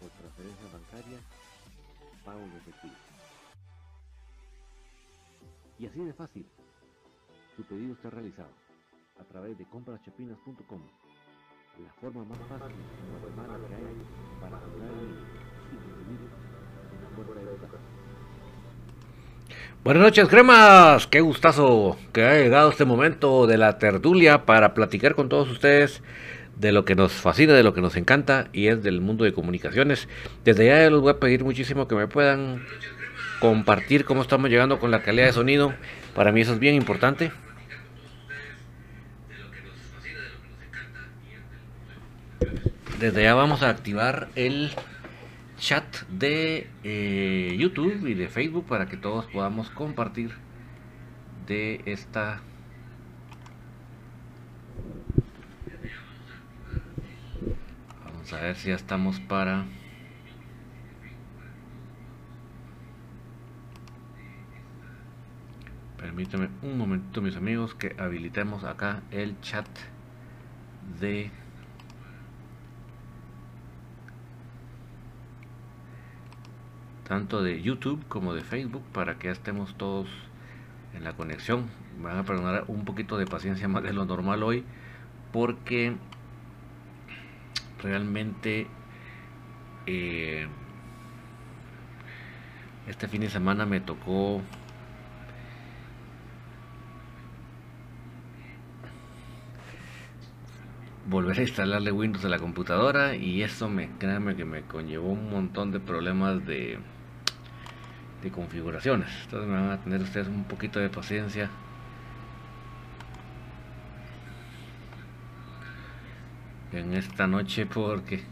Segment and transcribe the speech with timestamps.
[0.00, 1.18] por transferencia bancaria,
[2.24, 2.94] pago de efectivo.
[5.78, 6.46] Y así de fácil,
[7.56, 8.52] tu pedido está realizado
[9.20, 10.80] a través de compraschapinas.com,
[11.84, 13.96] la forma más fácil y Guatemala que hay
[14.40, 16.20] para comprar y recibir
[16.98, 17.96] una puerta de.
[19.84, 21.06] Buenas noches, cremas.
[21.06, 26.02] Qué gustazo que haya llegado este momento de la tertulia para platicar con todos ustedes
[26.56, 29.32] de lo que nos fascina, de lo que nos encanta y es del mundo de
[29.32, 30.08] comunicaciones.
[30.44, 32.64] Desde ya les voy a pedir muchísimo que me puedan
[33.40, 35.74] compartir cómo estamos llegando con la calidad de sonido.
[36.14, 37.30] Para mí eso es bien importante.
[42.98, 44.70] Desde ya vamos a activar el
[45.58, 50.30] chat de eh, YouTube y de Facebook para que todos podamos compartir
[51.46, 52.40] de esta
[58.32, 59.64] a ver si ya estamos para...
[65.96, 69.66] Permítanme un momentito mis amigos que habilitemos acá el chat
[71.00, 71.30] de...
[77.08, 80.08] Tanto de YouTube como de Facebook para que ya estemos todos
[80.94, 81.66] en la conexión.
[81.98, 84.64] Me van a perdonar un poquito de paciencia más de lo normal hoy
[85.32, 85.96] porque
[87.86, 88.66] realmente
[89.86, 90.48] eh,
[92.88, 94.42] este fin de semana me tocó
[101.08, 105.30] volver a instalarle Windows a la computadora y eso me créanme que me conllevó un
[105.30, 106.80] montón de problemas de
[108.22, 109.08] de configuraciones.
[109.24, 111.48] Entonces me van a tener ustedes un poquito de paciencia
[116.72, 118.22] en esta noche porque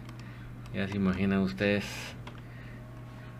[0.74, 1.84] ya se imaginan ustedes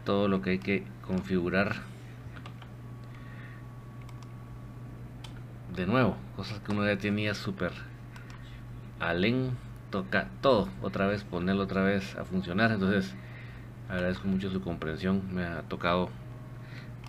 [0.04, 1.76] todo lo que hay que configurar
[5.74, 7.72] de nuevo cosas que uno ya tenía súper
[9.00, 9.50] alen
[9.90, 12.72] toca todo otra vez ponerlo otra vez a funcionar.
[12.72, 13.14] Entonces
[13.88, 16.08] agradezco mucho su comprensión me ha tocado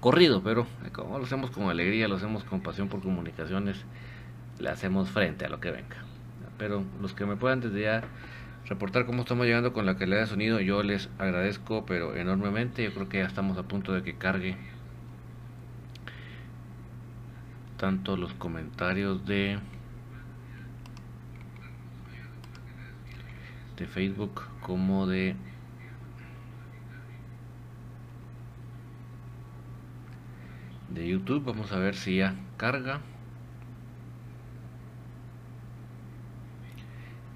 [0.02, 3.86] corrido pero como lo hacemos con alegría lo hacemos con pasión por comunicaciones
[4.60, 6.05] le hacemos frente a lo que venga
[6.58, 8.04] pero los que me puedan desde ya
[8.68, 12.84] reportar cómo estamos llegando con la calidad de sonido, yo les agradezco, pero enormemente.
[12.84, 14.58] Yo creo que ya estamos a punto de que cargue
[17.78, 19.60] tanto los comentarios de
[23.78, 25.36] de Facebook como de
[30.90, 31.44] de YouTube.
[31.44, 33.02] Vamos a ver si ya carga.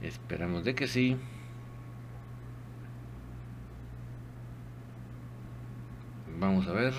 [0.01, 1.17] Esperamos de que sí.
[6.39, 6.93] Vamos a ver.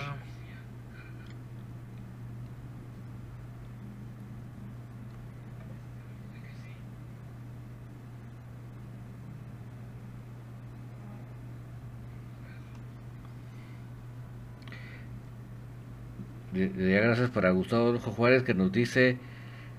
[16.52, 19.18] gracias para Gustavo Juárez que nos dice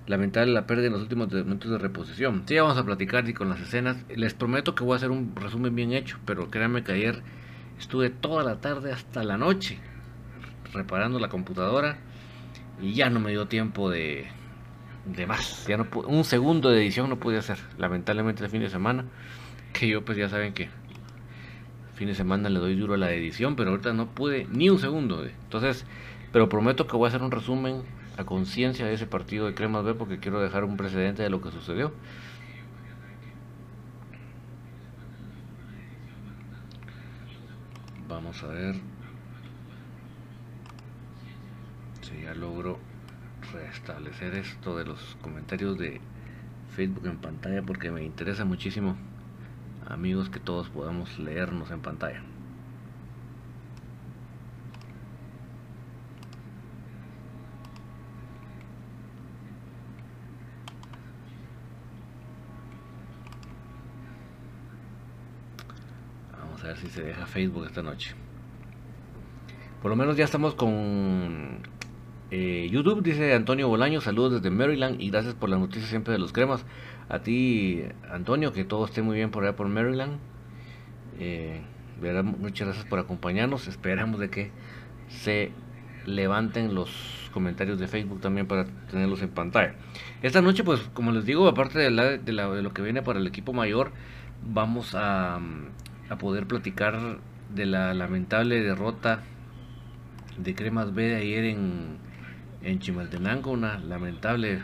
[0.08, 2.43] lamentable la pérdida en los últimos momentos de reposición.
[2.46, 3.98] Sí, vamos a platicar y con las escenas.
[4.15, 7.22] Les prometo que voy a hacer un resumen bien hecho, pero créanme que ayer
[7.79, 9.79] estuve toda la tarde hasta la noche
[10.74, 11.98] reparando la computadora
[12.81, 14.27] y ya no me dio tiempo de,
[15.05, 15.65] de más.
[15.67, 19.05] Ya no un segundo de edición no pude hacer, lamentablemente el fin de semana,
[19.74, 20.70] que yo pues ya saben que
[21.96, 24.79] fin de semana le doy duro a la edición, pero ahorita no pude ni un
[24.79, 25.24] segundo.
[25.24, 25.86] Entonces,
[26.31, 27.84] pero prometo que voy a hacer un resumen
[28.17, 31.41] a conciencia de ese partido de Cremas B porque quiero dejar un precedente de lo
[31.41, 31.93] que sucedió.
[38.07, 38.75] Vamos a ver
[42.01, 42.77] si ya logro
[43.53, 46.01] restablecer esto de los comentarios de
[46.75, 48.95] Facebook en pantalla porque me interesa muchísimo
[49.87, 52.21] amigos que todos podamos leernos en pantalla.
[66.63, 68.13] A ver si se deja Facebook esta noche.
[69.81, 71.59] Por lo menos ya estamos con
[72.29, 76.19] eh, YouTube, dice Antonio Bolaño, saludos desde Maryland y gracias por las noticias siempre de
[76.19, 76.65] los cremas.
[77.09, 80.19] A ti, Antonio, que todo esté muy bien por allá por Maryland.
[81.19, 81.61] Eh,
[82.39, 83.67] muchas gracias por acompañarnos.
[83.67, 84.51] Esperamos de que
[85.09, 85.51] se
[86.05, 89.75] levanten los comentarios de Facebook también para tenerlos en pantalla.
[90.21, 93.91] Esta noche, pues, como les digo, aparte de, lo que viene para el equipo mayor,
[94.43, 95.39] vamos a,
[96.11, 97.17] a poder platicar
[97.49, 99.23] de la lamentable derrota
[100.37, 101.97] de Cremas B de ayer en,
[102.61, 104.61] en Chimaltenango, una lamentable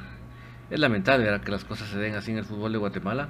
[0.70, 3.30] es lamentable que las cosas se den así en el fútbol de Guatemala.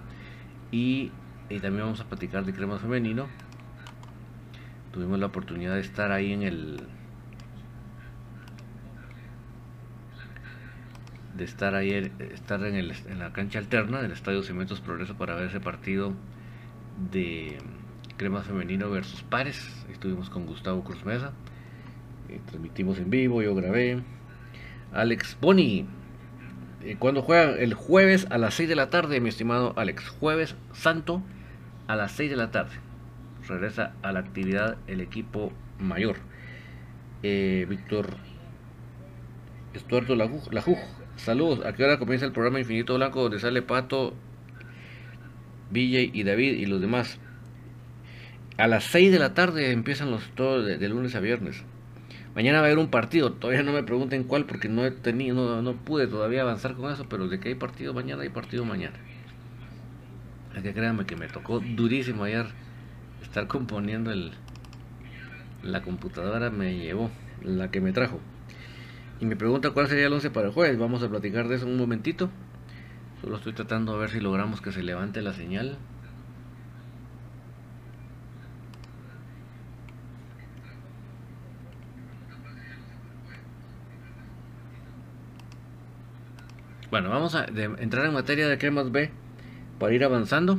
[0.72, 1.12] Y,
[1.50, 3.28] también vamos a platicar de crema femenino.
[4.92, 6.82] Tuvimos la oportunidad de estar ahí en el.
[11.36, 15.36] De estar ahí, estar en, el, en la cancha alterna del Estadio Cementos Progreso para
[15.36, 16.14] ver ese partido
[17.12, 17.60] de
[18.18, 19.86] crema femenino versus pares.
[19.92, 21.32] Estuvimos con Gustavo Cruz Mesa.
[22.30, 24.02] Eh, transmitimos en vivo, yo grabé.
[24.92, 25.86] Alex Boni
[26.84, 30.10] eh, cuando juegan el jueves a las 6 de la tarde, mi estimado Alex.
[30.10, 31.22] Jueves santo
[31.88, 32.76] a las 6 de la tarde.
[33.48, 36.18] Regresa a la actividad el equipo mayor.
[37.24, 38.18] Eh, Víctor
[39.74, 40.78] Estuardo Lajuj.
[41.16, 41.66] Saludos.
[41.66, 44.14] ¿A qué hora comienza el programa Infinito Blanco donde sale Pato,
[45.72, 47.20] Villa y David y los demás?
[48.58, 51.64] A las 6 de la tarde empiezan los todos de lunes a viernes.
[52.38, 55.62] Mañana va a haber un partido, todavía no me pregunten cuál porque no he tenido,
[55.62, 58.96] no, pude todavía avanzar con eso, pero de que hay partido mañana, hay partido mañana.
[60.56, 62.46] Es que créanme que me tocó durísimo ayer
[63.24, 64.34] estar componiendo el,
[65.64, 67.12] la computadora me llevó,
[67.44, 68.20] la que me trajo.
[69.20, 70.78] Y me pregunta cuál sería el 11 para el jueves.
[70.78, 72.30] Vamos a platicar de eso un momentito.
[73.22, 75.78] Solo estoy tratando de ver si logramos que se levante la señal.
[86.90, 89.12] Bueno, vamos a entrar en materia de cremas B
[89.78, 90.58] para ir avanzando.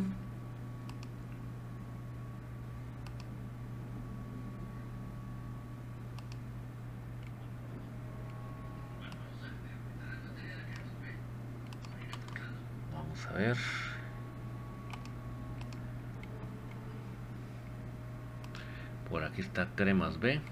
[12.92, 13.56] Vamos a ver.
[19.08, 20.42] Por aquí está cremas B.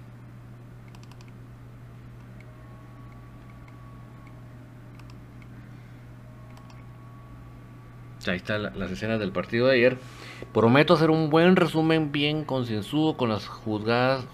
[8.29, 9.99] ahí están las escenas del partido de ayer.
[10.53, 14.27] Prometo hacer un buen resumen bien concienzudo con las juzgadas,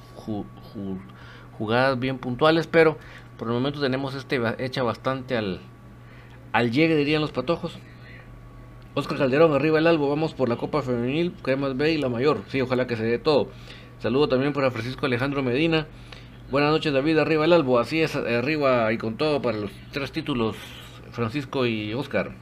[1.58, 2.96] jugadas bien puntuales, pero
[3.38, 5.61] por el momento tenemos este hecha bastante al,
[6.52, 7.78] al llegue, dirían los patojos.
[8.94, 12.42] Oscar Calderón, arriba el albo, vamos por la Copa Femenil, Cremas B y la mayor.
[12.49, 13.49] Sí, ojalá que se dé todo.
[14.00, 15.87] Saludo también para Francisco Alejandro Medina.
[16.50, 20.12] Buenas noches David, arriba el albo, así es, arriba y con todo para los tres
[20.12, 20.56] títulos,
[21.11, 22.32] Francisco y Oscar.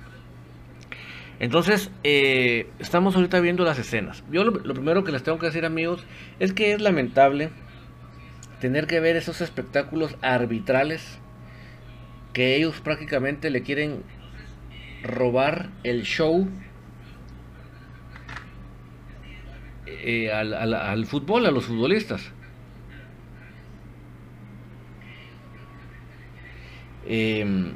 [1.41, 4.23] Entonces, eh, estamos ahorita viendo las escenas.
[4.31, 6.05] Yo lo, primero que les tengo que decir, amigos,
[6.39, 7.51] es que es lamentable
[8.61, 11.19] tener que ver esos espectáculos arbitrales
[12.35, 14.03] que ellos prácticamente le quieren
[15.03, 16.47] robar el show
[19.87, 22.31] eh, al, fútbol, a los futbolistas.
[27.07, 27.73] Eh,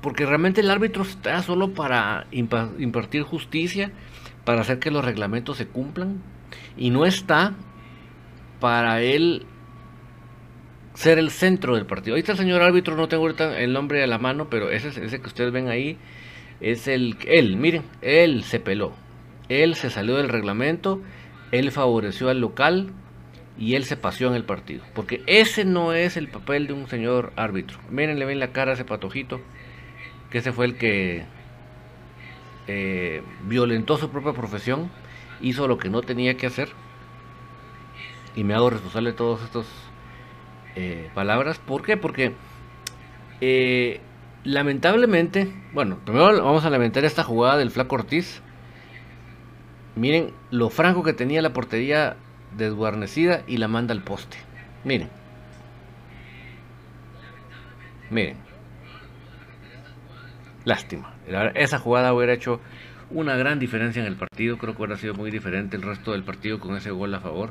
[0.00, 3.92] porque realmente el árbitro está solo para impartir justicia,
[4.44, 6.22] para hacer que los reglamentos se cumplan,
[6.76, 7.54] y no está
[8.60, 9.46] para él
[10.94, 12.16] ser el centro del partido.
[12.16, 14.88] Ahí está el señor árbitro, no tengo ahorita el nombre a la mano, pero ese,
[14.88, 15.96] ese que ustedes ven ahí
[16.60, 18.92] es el él, miren, él se peló.
[19.48, 21.00] Él se salió del reglamento,
[21.52, 22.92] él favoreció al local
[23.58, 24.84] y él se paseó en el partido.
[24.94, 27.78] Porque ese no es el papel de un señor árbitro.
[27.90, 29.40] Miren, le ven la cara a ese patojito,
[30.30, 31.24] que ese fue el que
[32.68, 34.90] eh, violentó su propia profesión,
[35.40, 36.68] hizo lo que no tenía que hacer.
[38.36, 39.66] Y me hago responsable de todas estas
[40.76, 41.58] eh, palabras.
[41.58, 41.96] ¿Por qué?
[41.96, 42.34] Porque
[43.40, 44.00] eh,
[44.44, 48.40] lamentablemente, bueno, primero vamos a lamentar esta jugada del Flaco Ortiz.
[49.96, 52.16] Miren lo franco que tenía la portería
[52.56, 54.36] desguarnecida y la manda al poste.
[54.84, 55.08] Miren.
[58.10, 58.36] Miren.
[60.64, 61.14] Lástima.
[61.54, 62.60] Esa jugada hubiera hecho
[63.10, 64.58] una gran diferencia en el partido.
[64.58, 67.50] Creo que hubiera sido muy diferente el resto del partido con ese gol a favor.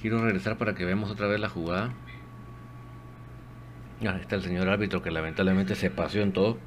[0.00, 1.92] Quiero regresar para que veamos otra vez la jugada.
[4.00, 6.58] Ahí está el señor árbitro que lamentablemente se paseó en todo.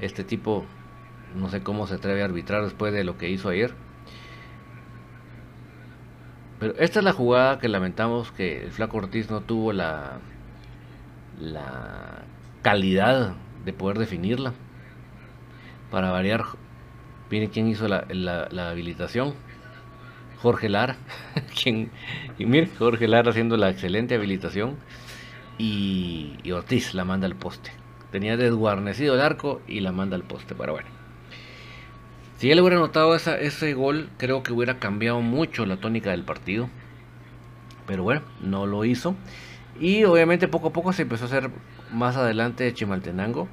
[0.00, 0.64] Este tipo
[1.34, 3.74] no sé cómo se atreve a arbitrar después de lo que hizo ayer.
[6.62, 10.20] Pero esta es la jugada que lamentamos que el Flaco Ortiz no tuvo la,
[11.40, 12.22] la
[12.62, 14.52] calidad de poder definirla.
[15.90, 16.44] Para variar,
[17.32, 19.34] miren quién hizo la, habilitación.
[20.40, 20.98] Jorge Lara.
[21.60, 21.90] quien,
[22.38, 24.76] y miren, Jorge Lara haciendo la excelente habilitación.
[25.58, 27.72] Y, y, Ortiz la manda al poste.
[28.12, 30.54] Tenía desguarnecido el arco y la manda al poste.
[30.54, 31.01] Pero bueno.
[32.42, 36.68] Si él hubiera notado ese gol, creo que hubiera cambiado mucho la tónica del partido.
[37.86, 39.14] Pero bueno, no lo hizo.
[39.78, 41.50] Y obviamente poco a poco se empezó a hacer
[41.92, 43.46] más adelante de Chimaltenango.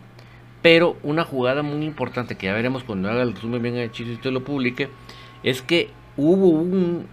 [0.63, 4.13] Pero una jugada muy importante que ya veremos cuando haga el resumen bien hecho y
[4.13, 4.89] usted lo publique.
[5.43, 7.05] Es que hubo un,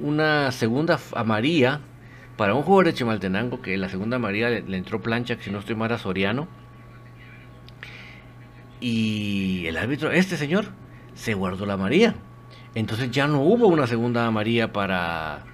[0.00, 1.80] una segunda amarilla
[2.36, 3.62] para un jugador de Chimaltenango.
[3.62, 6.48] Que la segunda amarilla le, entró plancha, que si no estoy mal a Soriano.
[8.80, 10.72] Y el árbitro, este señor,
[11.18, 12.14] se guardó la amarilla.
[12.74, 15.44] Entonces ya no hubo una segunda amarilla para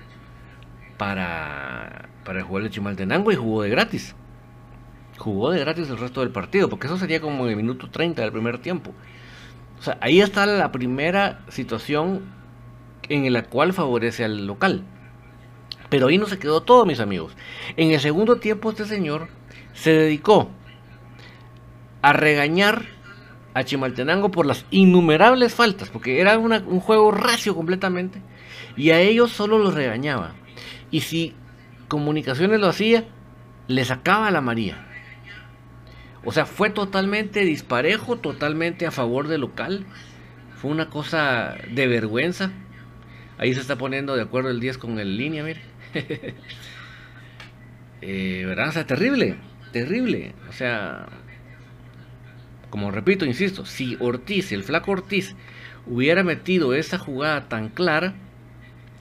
[0.99, 4.15] para para el jugador de Chimaltenango y jugó de gratis.
[5.17, 8.21] Jugó de gratis el resto del partido, porque eso sería como en el minuto 30
[8.21, 8.93] del primer tiempo.
[9.79, 12.23] O sea, ahí está la primera situación
[13.09, 14.85] en la cual favorece al local.
[15.89, 17.37] Pero ahí no se quedó todo, mis amigos.
[17.77, 19.29] En el segundo tiempo este señor
[19.73, 20.51] se dedicó
[22.03, 22.94] a regañar
[23.55, 28.21] a Chimaltenango por las innumerables faltas, porque era un juego racio completamente,
[28.77, 30.35] y a ellos solo los regañaba.
[30.91, 31.35] Y si
[31.89, 33.05] Comunicaciones lo hacía,
[33.69, 34.87] le sacaba la María.
[36.25, 39.87] O sea, fue totalmente disparejo, totalmente a favor del local.
[40.57, 42.51] Fue una cosa de vergüenza.
[43.37, 45.61] Ahí se está poniendo de acuerdo el 10 con el línea, mire.
[48.01, 48.69] eh, ¿Verdad?
[48.69, 49.37] O sea, terrible,
[49.73, 50.35] terrible.
[50.49, 51.07] O sea,
[52.75, 55.37] como repito, insisto, si Ortiz, el flaco Ortiz,
[55.87, 58.15] hubiera metido esa jugada tan clara,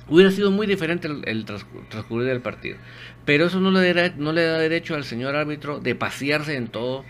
[0.08, 2.78] hubiera sido muy diferente el, transcurrir del partido.
[3.26, 7.04] Pero eso no le, no le da derecho al señor árbitro de pasearse en todo,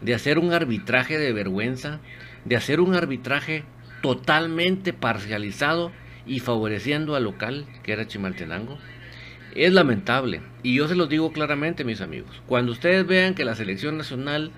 [0.00, 2.00] de hacer un arbitraje de vergüenza,
[2.44, 3.62] de hacer un arbitraje
[4.02, 5.92] totalmente parcializado
[6.26, 8.80] y favoreciendo al local, que era Chimaltenango.
[9.54, 10.42] Es lamentable.
[10.64, 12.42] Y yo se los digo claramente, mis amigos.
[12.48, 14.50] Cuando ustedes vean que la selección nacional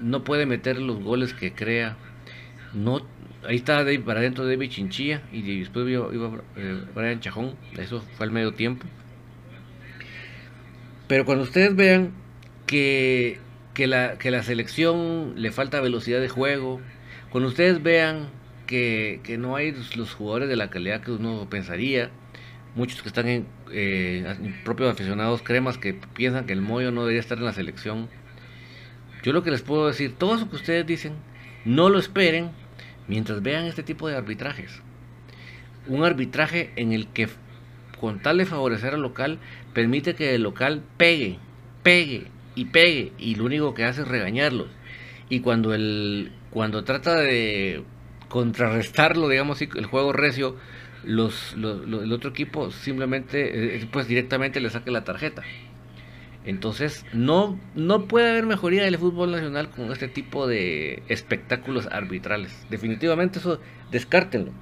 [0.00, 1.96] no puede meter los goles que crea.
[2.72, 3.00] No,
[3.46, 6.08] ahí está para adentro David Chinchilla y después iba,
[6.56, 7.56] eh, Brian Chajón.
[7.76, 8.86] Eso fue al medio tiempo.
[11.08, 12.12] Pero cuando ustedes vean
[12.66, 13.38] que,
[13.74, 16.80] que, la, que la selección le falta velocidad de juego,
[17.30, 18.28] cuando ustedes vean
[18.66, 22.10] que, que no hay los, jugadores de la calidad que uno pensaría,
[22.76, 27.20] muchos que están en eh, propios aficionados cremas que piensan que el Moyo no debería
[27.20, 28.08] estar en la selección
[29.22, 31.14] yo lo que les puedo decir, todo eso que ustedes dicen,
[31.64, 32.50] no lo esperen
[33.08, 34.82] mientras vean este tipo de arbitrajes.
[35.86, 37.28] Un arbitraje en el que,
[37.98, 39.38] con tal de favorecer al local,
[39.74, 41.38] permite que el local pegue,
[41.82, 44.68] pegue y pegue, y lo único que hace es regañarlos.
[45.28, 47.82] Y cuando, el, cuando trata de
[48.28, 50.56] contrarrestarlo, digamos, el juego recio,
[51.04, 55.42] los, el otro equipo simplemente, eh, pues directamente le saque la tarjeta.
[56.44, 62.66] Entonces, no, no puede haber mejoría del fútbol nacional con este tipo de espectáculos arbitrales.
[62.70, 64.52] Definitivamente eso, descártenlo.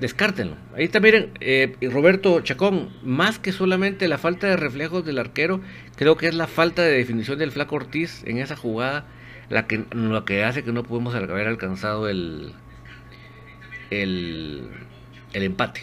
[0.00, 0.56] Descártenlo.
[0.76, 5.60] Ahí miren, eh, Roberto Chacón, más que solamente la falta de reflejos del arquero,
[5.96, 9.06] creo que es la falta de definición del Flaco Ortiz en esa jugada
[9.48, 12.52] la que, lo que hace que no podemos haber alcanzado el,
[13.90, 14.68] el,
[15.32, 15.82] el empate.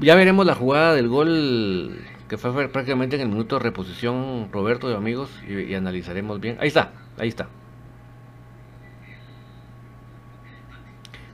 [0.00, 4.88] Ya veremos la jugada del gol que fue prácticamente en el minuto de reposición Roberto
[4.88, 6.56] de amigos y, analizaremos bien.
[6.60, 7.48] Ahí está, ahí está.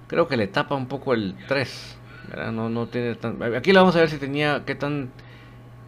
[0.07, 1.99] Creo que le tapa un poco el 3.
[2.53, 3.17] No, no tiene.
[3.57, 5.11] Aquí la vamos a ver si tenía qué tan...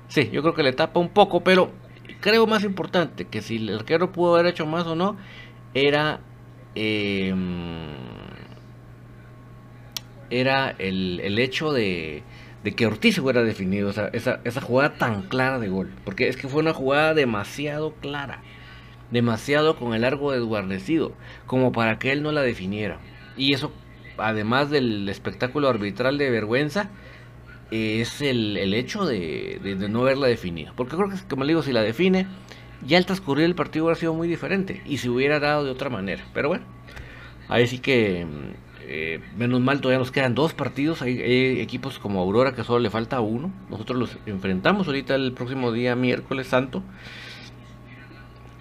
[0.09, 1.71] Sí, yo creo que le tapa un poco, pero
[2.21, 5.17] creo más importante que si el arquero pudo haber hecho más o no,
[5.75, 6.21] era...
[6.75, 8.15] Em,
[10.31, 12.25] era el, el hecho de
[12.64, 15.90] de que Ortiz hubiera definido esa, esa, jugada tan clara de gol.
[16.03, 18.40] Porque es que fue una jugada demasiado clara.
[19.11, 21.12] Demasiado con el largo desguarnecido.
[21.46, 22.98] Como para que él no la definiera.
[23.37, 23.70] Y eso,
[24.16, 26.88] además del espectáculo arbitral de vergüenza,
[27.70, 30.72] es el, hecho de, no haberla definido.
[30.74, 32.27] Porque creo que, como le digo, si la define,
[32.87, 34.81] ya el transcurrir del partido hubiera sido muy diferente.
[34.87, 36.24] Y se hubiera dado de otra manera.
[36.33, 36.64] Pero bueno,
[37.48, 38.27] ahí sí que
[38.87, 41.03] eh, menos mal, todavía nos quedan dos partidos.
[41.03, 43.53] Hay, equipos como Aurora que solo le falta uno.
[43.70, 46.83] Nosotros los enfrentamos ahorita el próximo día, miércoles santo,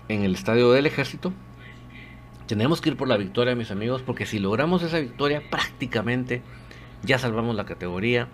[0.07, 1.33] en el estadio del Ejército.
[2.47, 6.41] Tenemos que ir por la victoria, mis amigos, porque si logramos esa victoria, prácticamente
[7.03, 8.27] ya salvamos la categoría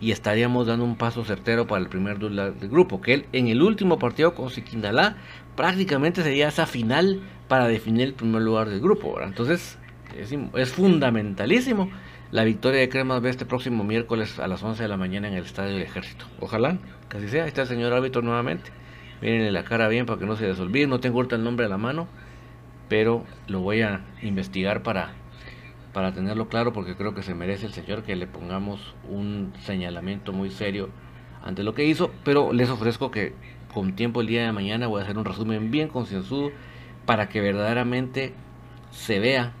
[0.00, 3.00] y estaríamos dando un paso certero para el primer del grupo.
[3.00, 5.16] Que él, en el último partido con Siquindalá,
[5.56, 9.20] prácticamente sería esa final para definir el primer lugar del grupo.
[9.20, 9.78] Entonces,
[10.16, 11.90] es, fundamentalísimo
[12.30, 15.34] la victoria de Cremas B este próximo miércoles a las 11 de la mañana en
[15.34, 16.26] el Estadio del Ejército.
[16.38, 17.42] Ojalá, casi sea.
[17.44, 18.70] Ahí está el señor árbitro nuevamente.
[19.20, 20.86] Miren la cara bien para que no se desolvide.
[20.86, 22.08] No tengo ahorita el nombre a la mano,
[22.88, 25.12] pero lo voy a investigar para,
[25.92, 30.32] para tenerlo claro porque creo que se merece el señor que le pongamos un señalamiento
[30.32, 30.88] muy serio
[31.42, 32.12] ante lo que hizo.
[32.24, 33.34] Pero les ofrezco que
[33.74, 36.50] con tiempo el día de mañana voy a hacer un resumen bien concienzudo
[37.06, 38.34] para que verdaderamente
[38.90, 39.52] se vea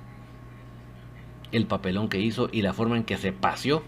[1.52, 3.82] el papelón que hizo y la forma en que se paseó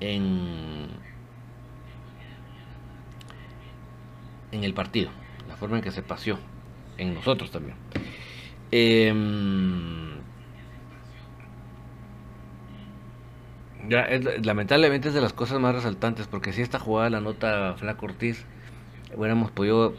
[0.00, 0.88] en,
[4.52, 5.10] en el partido,
[5.48, 6.38] la forma en que se paseó
[6.98, 7.76] en nosotros también.
[8.72, 10.20] Em,
[13.88, 14.06] ya,
[14.42, 18.46] lamentablemente es de las cosas más resaltantes porque si esta jugada la nota Flaco Ortiz
[19.16, 19.94] hubiéramos podido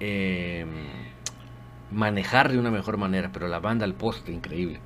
[0.00, 0.68] em,
[1.90, 4.80] manejar de una mejor manera, pero la banda al poste, increíble.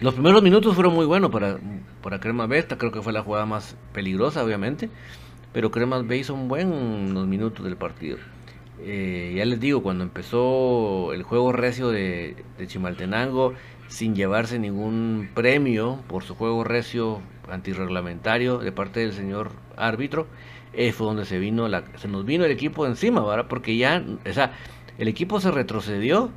[0.00, 1.58] Los primeros minutos fueron muy buenos para,
[2.02, 2.58] para Cremas B.
[2.58, 4.90] Esta creo que fue la jugada más peligrosa, obviamente.
[5.54, 8.18] Pero Cremas B hizo un buen minutos del partido.
[8.82, 13.54] Eh, ya les digo, cuando empezó el juego recio de, Chimaltenango,
[13.88, 20.26] sin llevarse ningún premio por su juego recio antirreglamentario de parte del señor árbitro,
[20.74, 23.46] eh, fue donde se vino la, se nos vino el equipo encima, ¿verdad?
[23.48, 24.52] Porque ya, o sea,
[24.98, 26.32] el equipo se retrocedió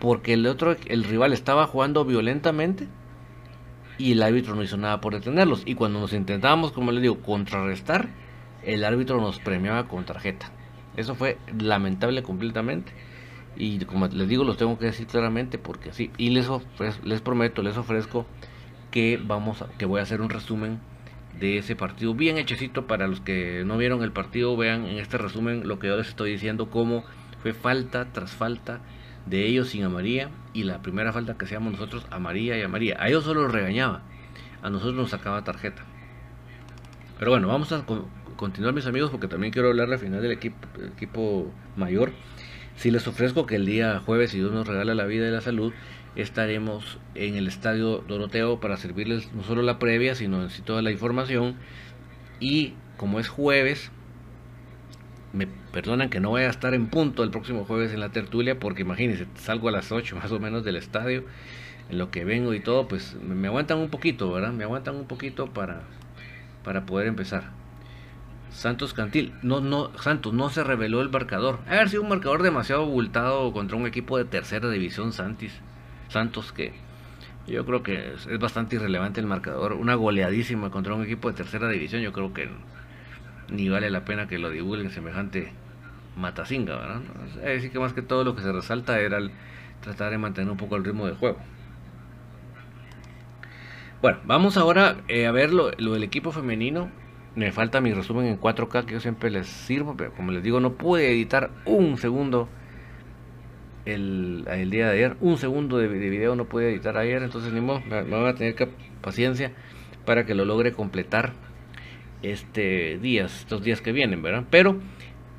[0.00, 2.88] porque el otro, el rival estaba jugando violentamente
[3.98, 5.62] y el árbitro no hizo nada por detenerlos.
[5.64, 8.08] Y cuando nos intentábamos, como les digo, contrarrestar,
[8.62, 10.50] el árbitro nos premiaba con tarjeta.
[10.96, 12.92] Eso fue lamentable completamente.
[13.56, 16.10] Y como les digo, los tengo que decir claramente porque sí.
[16.18, 16.48] Y les,
[17.04, 18.26] les prometo, les ofrezco
[18.90, 20.80] que vamos que voy a hacer un resumen
[21.38, 25.18] de ese partido bien hechecito para los que no vieron el partido vean en este
[25.18, 27.04] resumen lo que yo les estoy diciendo cómo
[27.42, 28.80] fue falta tras falta
[29.26, 32.62] de ellos sin a María y la primera falta que hacíamos nosotros a María y
[32.62, 32.96] a María.
[32.98, 34.02] A ellos solo los regañaba,
[34.62, 35.84] a nosotros nos sacaba tarjeta.
[37.18, 37.84] Pero bueno, vamos a
[38.36, 40.56] continuar mis amigos porque también quiero hablar al final del equipo,
[40.94, 42.12] equipo mayor.
[42.76, 45.40] Si les ofrezco que el día jueves, si Dios nos regala la vida y la
[45.40, 45.72] salud,
[46.14, 51.56] estaremos en el estadio Doroteo para servirles no solo la previa, sino toda la información.
[52.38, 53.90] Y como es jueves,
[55.36, 58.58] me perdonan que no voy a estar en punto el próximo jueves en la tertulia,
[58.58, 61.24] porque imagínense, salgo a las 8 más o menos del estadio,
[61.90, 64.52] en lo que vengo y todo, pues me aguantan un poquito, ¿verdad?
[64.52, 65.82] Me aguantan un poquito para,
[66.64, 67.50] para poder empezar.
[68.50, 71.60] Santos Cantil, no, no, Santos, no se reveló el marcador.
[71.66, 75.52] Ha haber sido un marcador demasiado abultado contra un equipo de tercera división, Santis.
[76.08, 76.72] Santos, que
[77.46, 79.74] yo creo que es, es bastante irrelevante el marcador.
[79.74, 82.48] Una goleadísima contra un equipo de tercera división, yo creo que
[83.50, 85.52] ni vale la pena que lo divulguen semejante
[86.16, 87.02] matacinga, ¿verdad?
[87.38, 89.18] Es decir, que más que todo lo que se resalta era
[89.80, 91.38] tratar de mantener un poco el ritmo de juego.
[94.02, 96.90] Bueno, vamos ahora eh, a ver lo, del equipo femenino.
[97.34, 100.58] Me falta mi resumen en 4K que yo siempre les sirvo, pero como les digo,
[100.58, 102.48] no pude editar un segundo
[103.84, 105.16] el, día de ayer.
[105.20, 108.34] Un segundo de, video no pude editar ayer, entonces ni modo, me, me voy a
[108.34, 108.68] tener que
[109.02, 109.52] paciencia
[110.06, 111.32] para que lo logre completar
[112.22, 114.44] este días, estos días que vienen, ¿verdad?
[114.50, 114.80] Pero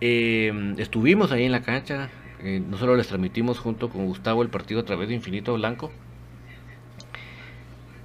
[0.02, 2.10] eh, estuvimos ahí en la cancha,
[2.44, 5.92] eh, nosotros les transmitimos junto con Gustavo el partido a través de Infinito Blanco.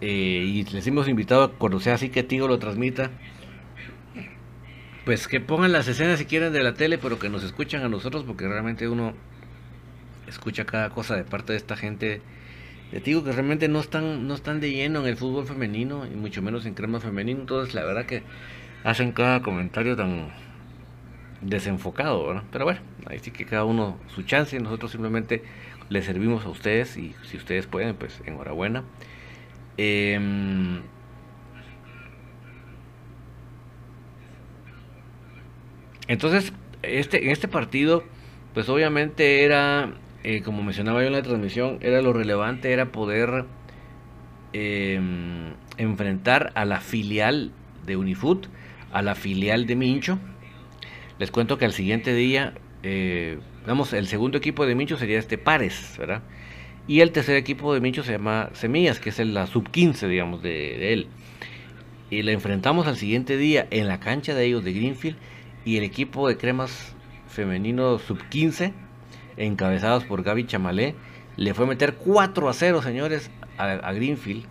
[0.01, 3.11] eh, y les hemos invitado cuando sea así que Tigo lo transmita.
[5.05, 7.89] Pues que pongan las escenas si quieren de la tele, pero que nos escuchan a
[7.89, 9.15] nosotros, porque realmente uno
[10.29, 12.21] escucha cada cosa de parte de esta gente.
[12.93, 16.11] Te digo que realmente no están, no están de lleno en el fútbol femenino, y
[16.11, 17.41] mucho menos en crema femenino.
[17.41, 18.23] Entonces, la verdad que
[18.85, 20.31] hacen cada comentario tan
[21.41, 22.43] desenfocado, ¿verdad?
[22.51, 24.59] Pero bueno, ahí sí que cada uno su chance.
[24.59, 25.43] Nosotros simplemente
[25.89, 28.85] les servimos a ustedes y si ustedes pueden, pues enhorabuena.
[29.77, 30.83] Em,
[36.09, 38.05] entonces, este, en este partido,
[38.55, 43.47] pues obviamente era, eh, como mencionaba yo en la transmisión, era lo relevante, era poder
[44.53, 47.53] em, enfrentar a la filial
[47.87, 48.49] de Unifoot,
[48.93, 50.19] a la filial de Mincho.
[51.19, 55.39] Les cuento que al siguiente día, eh, vamos, el segundo equipo de Mincho sería este
[55.39, 56.23] Pares, ¿verdad?
[56.87, 60.43] Y el tercer equipo de Mincho se llama Semillas, que es la sub 15, digamos,
[60.43, 61.07] de, él.
[62.11, 65.17] Y le enfrentamos al siguiente día en la cancha de ellos de Greenfield.
[65.65, 66.95] Y el equipo de cremas
[67.29, 68.73] femenino sub 15,
[69.37, 70.97] encabezados por Gaby Chamalé,
[71.37, 74.45] le fue a meter 4 a 0, señores, a, Greenfield,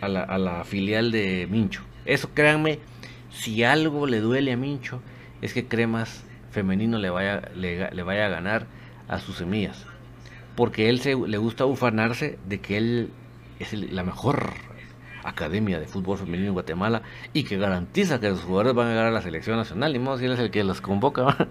[0.00, 1.82] a la, filial de Mincho.
[2.04, 2.78] Eso créanme,
[3.32, 5.02] si algo le duele a Mincho,
[5.40, 8.66] es que cremas femenino le vaya, le vaya a ganar
[9.08, 9.86] a sus semillas
[10.54, 13.10] porque él le gusta ufanarse de que él
[13.58, 14.54] es la mejor
[15.24, 19.06] academia de fútbol femenino en Guatemala y que garantiza que los jugadores van a llegar
[19.06, 21.48] a la selección nacional y más si él es el que los convoca.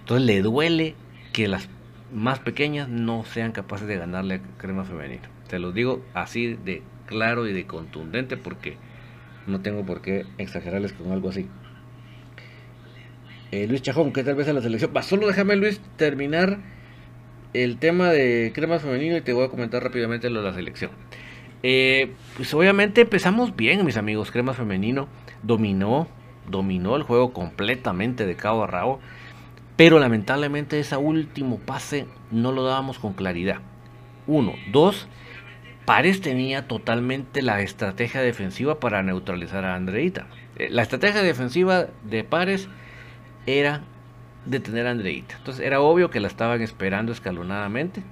[0.00, 0.94] Entonces le duele
[1.32, 1.68] que las
[2.12, 5.28] más pequeñas no sean capaces de ganarle a crema femenino.
[5.48, 8.76] Te lo digo así de claro y de contundente porque
[9.50, 11.48] no tengo por qué exagerarles con algo así.
[13.52, 14.92] Eh, Luis Chajón, ¿qué tal vez a la selección?
[14.96, 16.58] Va, solo déjame Luis terminar
[17.52, 20.92] el tema de crema femenino y te voy a comentar rápidamente lo de la selección.
[21.62, 24.30] Eh, pues obviamente empezamos bien, mis amigos.
[24.30, 25.08] Crema femenino
[25.42, 26.06] dominó,
[26.48, 29.00] dominó el juego completamente de cabo a rabo.
[29.76, 33.58] Pero lamentablemente ese último pase no lo dábamos con claridad.
[34.26, 34.52] Uno.
[34.70, 35.08] Dos.
[35.90, 40.28] Pares tenía totalmente la estrategia defensiva para neutralizar a Andreita.
[40.54, 42.68] Eh, la estrategia defensiva de Pares
[43.44, 43.82] era
[44.46, 45.34] detener a Andreita.
[45.38, 48.04] Entonces era obvio que la estaban esperando escalonadamente.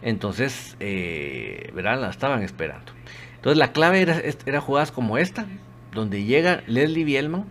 [0.00, 2.00] Entonces, eh, ¿verdad?
[2.00, 2.92] La estaban esperando.
[3.34, 5.46] Entonces la clave era, era jugadas como esta,
[5.92, 7.46] donde llega Leslie Bielman,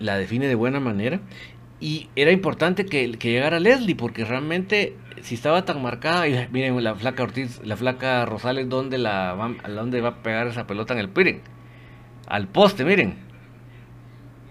[0.00, 1.20] la define de buena manera.
[1.80, 6.94] Y era importante que, llegara Leslie, porque realmente si estaba tan marcada, y miren la
[6.94, 11.00] flaca Ortiz, la flaca Rosales, ¿dónde, la va, ¿dónde va a pegar esa pelota en
[11.00, 11.42] el piren?
[12.26, 13.16] Al poste, miren.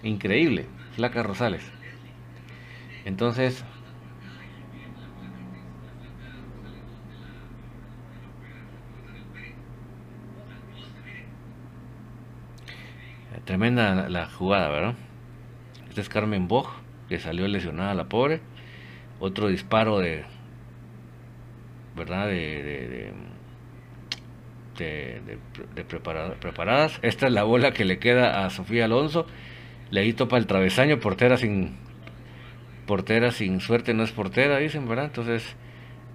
[0.04, 1.64] Increíble, Flaca Rosales.
[3.06, 3.64] Entonces,
[13.46, 14.96] tremenda la jugada, ¿verdad?
[15.90, 16.68] Este es Carmen Bog,
[17.14, 18.42] que salió lesionada la pobre.
[19.20, 20.24] Otro disparo de,
[21.96, 22.26] ¿verdad?
[22.26, 23.14] De,
[24.80, 25.22] de,
[25.76, 26.98] de, preparadas.
[27.04, 29.28] Esta es la bola que le queda a Sofía Alonso
[29.92, 31.76] Leíto para el travesaño, portera sin
[32.88, 35.06] portera sin suerte no es portera, dicen, ¿verdad?
[35.06, 35.56] Entonces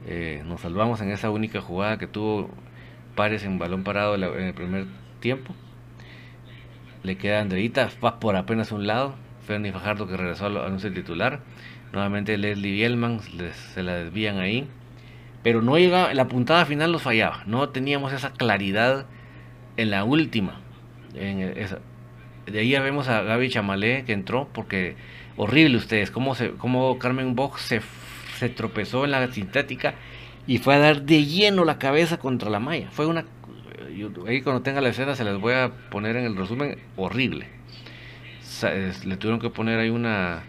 [0.04, 2.50] eh, nos salvamos en esa única jugada que tuvo
[3.14, 4.86] Pares en balón parado en el primer
[5.20, 5.54] tiempo.
[7.04, 9.27] Le queda Andreita, va por apenas un lado.
[9.48, 11.40] Ferni Fajardo que regresó al anuncio titular.
[11.92, 14.68] Nuevamente Leslie Bielman se la desvían ahí.
[15.42, 17.42] Pero no llega, la puntada final los fallaba.
[17.46, 19.06] No teníamos esa claridad
[19.78, 20.60] en la última.
[21.14, 21.78] En esa,
[22.44, 24.96] de ahí ya vemos a Gaby Chamalé que entró porque
[25.38, 27.80] horrible ustedes, cómo, se, cómo Carmen Box se,
[28.38, 29.94] se tropezó en la sintética
[30.46, 32.90] y fue a dar de lleno la cabeza contra la malla.
[32.90, 33.24] Fue una...
[34.26, 37.57] ahí cuando tenga la escena se les voy a poner en el resumen horrible.
[38.62, 40.42] Le tuvieron que poner ahí una...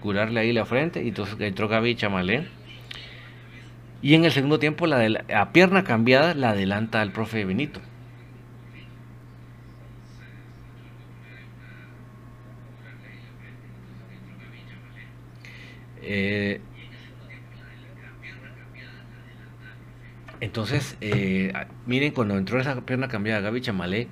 [0.00, 2.48] curarle ahí la frente y entonces entró Gaby Chamalé.
[4.02, 7.80] Y en el segundo tiempo la de a pierna cambiada la adelanta al profe Benito.
[16.08, 16.60] Eh,
[20.40, 21.52] entonces, eh,
[21.86, 24.08] miren, cuando entró esa pierna cambiada, Gaby Chamalé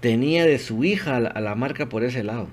[0.00, 2.48] tenía de su hija a la, marca por ese lado.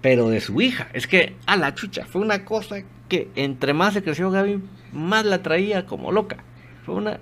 [0.00, 3.94] Pero de su hija, es que a la chucha, fue una cosa que entre más
[3.94, 4.60] se creció Gaby,
[4.92, 6.38] más la traía como loca.
[6.84, 7.18] Fue una.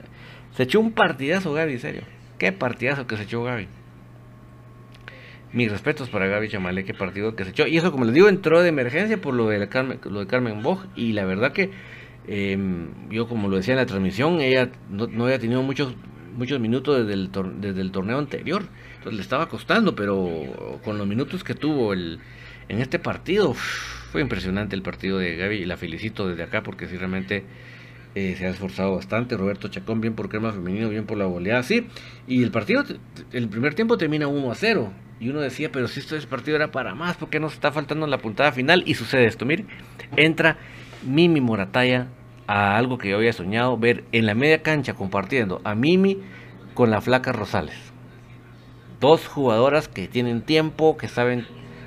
[0.57, 2.03] Se echó un partidazo Gaby, en serio.
[2.39, 3.69] Qué partidazo que se echó Gaby.
[5.53, 7.67] Mis respetos para Gaby Chamalé, qué partido que se echó.
[7.67, 10.63] Y eso, como les digo, entró de emergencia por lo de, Carmen, lo de Carmen
[10.63, 10.87] Bog.
[10.97, 11.71] Y la verdad que
[12.29, 15.95] Em, yo como lo decía en la transmisión, ella no, no había tenido muchos
[16.37, 18.63] muchos minutos desde el, desde el torneo anterior.
[18.97, 20.29] Entonces le estaba costando, pero
[20.85, 22.19] con los minutos que tuvo el,
[22.69, 26.87] en este partido, fue impresionante el partido de Gaby y la felicito desde acá porque
[26.87, 27.45] sí realmente
[28.15, 29.37] eh, se ha esforzado bastante.
[29.37, 31.87] Roberto Chacón, bien por crema femenino, bien por la goleada, sí.
[32.27, 32.83] Y el partido,
[33.33, 34.93] el primer tiempo termina 1 a 0.
[35.21, 38.07] Y uno decía, pero si este partido era para más, ¿por qué nos está faltando
[38.07, 38.83] la puntada final?
[38.87, 39.67] Y sucede esto, mire,
[40.17, 40.57] entra
[41.07, 42.09] Mimi Morataya
[42.47, 46.23] a algo que yo había soñado, ver en la media cancha compartiendo a Mimi
[46.75, 47.77] con la flaca Rosales.
[49.01, 51.47] Dos jugadoras que tienen tiempo, que saben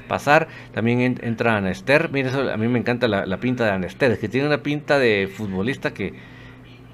[0.10, 0.50] pasar.
[0.74, 2.10] También entra Ana Esther.
[2.12, 5.30] Mire, a mí me encanta la, pinta de Ana Esther, que tiene una pinta de
[5.34, 6.14] futbolista que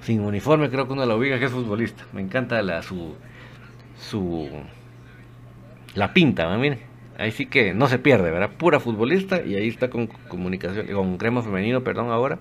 [0.02, 2.04] sin uniforme creo que uno la ubica que es futbolista.
[2.12, 3.16] Me encanta la su
[3.98, 4.48] su
[5.96, 6.78] la pinta, mire.
[7.18, 8.50] Ahí sí que no se pierde, ¿verdad?
[8.56, 12.38] Pura futbolista y ahí está con comunicación, con crema femenino, perdón, ahora.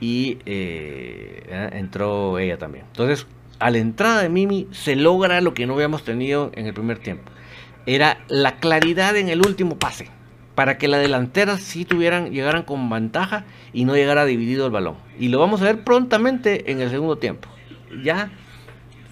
[0.00, 2.84] Y eh, entró ella también.
[2.86, 3.28] Entonces,
[3.60, 6.98] a la entrada de Mimi se logra lo que no habíamos tenido en el primer
[6.98, 7.30] tiempo
[7.86, 10.08] era la claridad en el último pase,
[10.54, 14.96] para que la delantera sí tuvieran, llegaran con ventaja y no llegara dividido el balón.
[15.18, 17.48] Y lo vamos a ver prontamente en el segundo tiempo.
[18.02, 18.30] Ya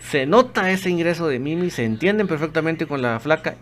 [0.00, 3.56] se nota ese ingreso de Mimi, se entienden perfectamente con la flaca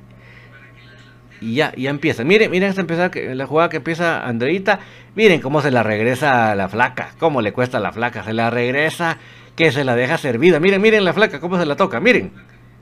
[1.40, 2.22] y ya, ya empieza.
[2.22, 4.80] Miren, miren esta empezada, la jugada que empieza Andreita.
[5.14, 7.12] Miren cómo se la regresa a la flaca.
[7.18, 8.22] Cómo le cuesta a la flaca.
[8.22, 9.18] Se la regresa,
[9.56, 10.60] que se la deja servida.
[10.60, 11.98] Miren, miren la flaca, cómo se la toca.
[11.98, 12.32] Miren,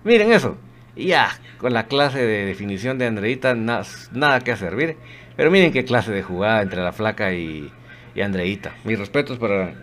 [0.04, 0.56] miren eso.
[0.98, 4.96] Ya, con la clase de definición de Andreita, nada que hacer,
[5.36, 7.70] Pero miren qué clase de jugada entre la flaca y,
[8.16, 8.72] y Andreita.
[8.84, 9.74] Mis respetos para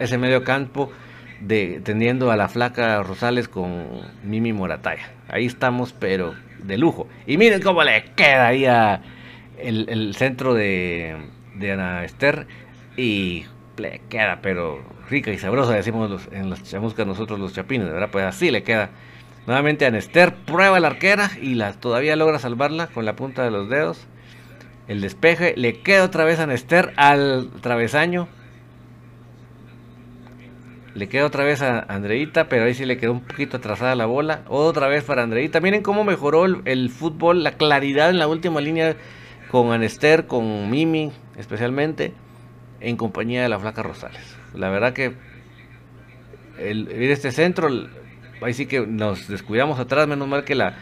[0.00, 0.90] ese medio campo
[1.40, 3.86] de, tendiendo a la flaca Rosales con
[4.24, 5.10] Mimi Morataya.
[5.28, 7.08] Ahí estamos, pero de lujo.
[7.26, 9.02] Y miren cómo le queda ahí a
[9.58, 11.14] el, centro de,
[11.56, 12.46] de, Ana Esther.
[12.96, 13.44] Y
[13.76, 18.08] le queda, pero rica y sabrosa, decimos en los chamuscas nosotros los chapines, ¿verdad?
[18.10, 18.90] Pues así le queda
[19.46, 23.68] Nuevamente Anester prueba la arquera y la, todavía logra salvarla con la punta de los
[23.68, 24.06] dedos.
[24.86, 28.28] El despeje le queda otra vez a Anester al travesaño.
[30.94, 34.06] Le queda otra vez a Andreita, pero ahí sí le quedó un poquito atrasada la
[34.06, 34.42] bola.
[34.48, 35.60] Otra vez para Andreita.
[35.60, 38.96] Miren cómo mejoró el, fútbol, la claridad en la última línea
[39.50, 42.12] con Anester, con Mimi especialmente,
[42.80, 44.36] en compañía de la Flaca Rosales.
[44.54, 45.14] La verdad que
[46.58, 47.68] el, este centro
[48.44, 50.76] ahí sí que nos descuidamos atrás, menos mal que la,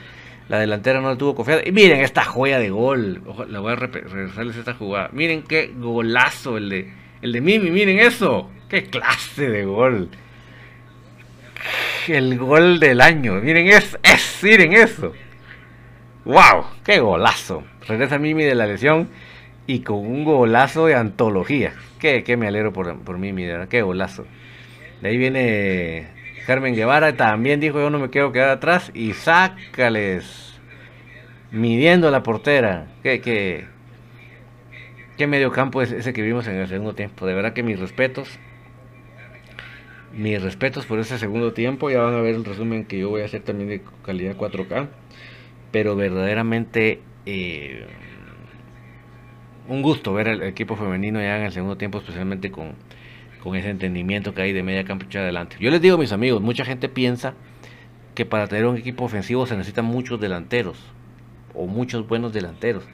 [0.48, 1.66] delantera no la tuvo confianza.
[1.68, 3.22] Y miren esta joya de gol.
[3.48, 5.10] la voy a regresarles esta jugada.
[5.12, 6.92] Miren qué golazo el de,
[7.22, 7.70] el de Mimi.
[7.70, 8.50] Miren eso.
[8.68, 10.08] Qué clase de gol.
[12.08, 13.34] El gol del año.
[13.34, 15.12] Miren, es, es miren eso.
[16.24, 16.64] ¡Wow!
[16.84, 17.64] ¡Qué golazo!
[17.86, 19.08] Regresa Mimi de la lesión
[19.66, 21.74] y con un golazo de antología.
[21.98, 23.68] Qué, me alegro por, por Mimi, verdad.
[23.68, 24.26] Qué golazo.
[25.00, 26.08] De ahí viene
[26.50, 30.58] Carmen Guevara también dijo yo no me quiero quedar atrás y sácales
[31.52, 32.88] midiendo la portera.
[33.04, 33.66] ¿Qué, qué,
[35.16, 37.24] qué medio campo es ese que vimos en el segundo tiempo?
[37.24, 38.40] De verdad que mis respetos.
[40.12, 41.88] Mis respetos por ese segundo tiempo.
[41.88, 44.88] Ya van a ver el resumen que yo voy a hacer también de calidad 4K.
[45.70, 47.86] Pero verdaderamente eh,
[49.68, 52.74] un gusto ver al equipo femenino ya en el segundo tiempo, especialmente con
[53.42, 55.56] con ese entendimiento que hay de media cancha adelante.
[55.60, 57.34] Yo les digo, mis amigos, mucha gente piensa
[58.14, 60.78] que para tener un equipo ofensivo se necesitan muchos delanteros
[61.54, 62.84] o muchos buenos delanteros.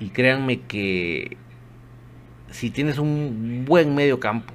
[0.00, 1.36] Y créanme que
[2.50, 4.52] si tienes un buen medio campo,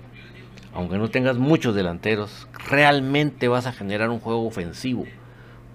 [0.73, 5.05] aunque no tengas muchos delanteros, realmente vas a generar un juego ofensivo.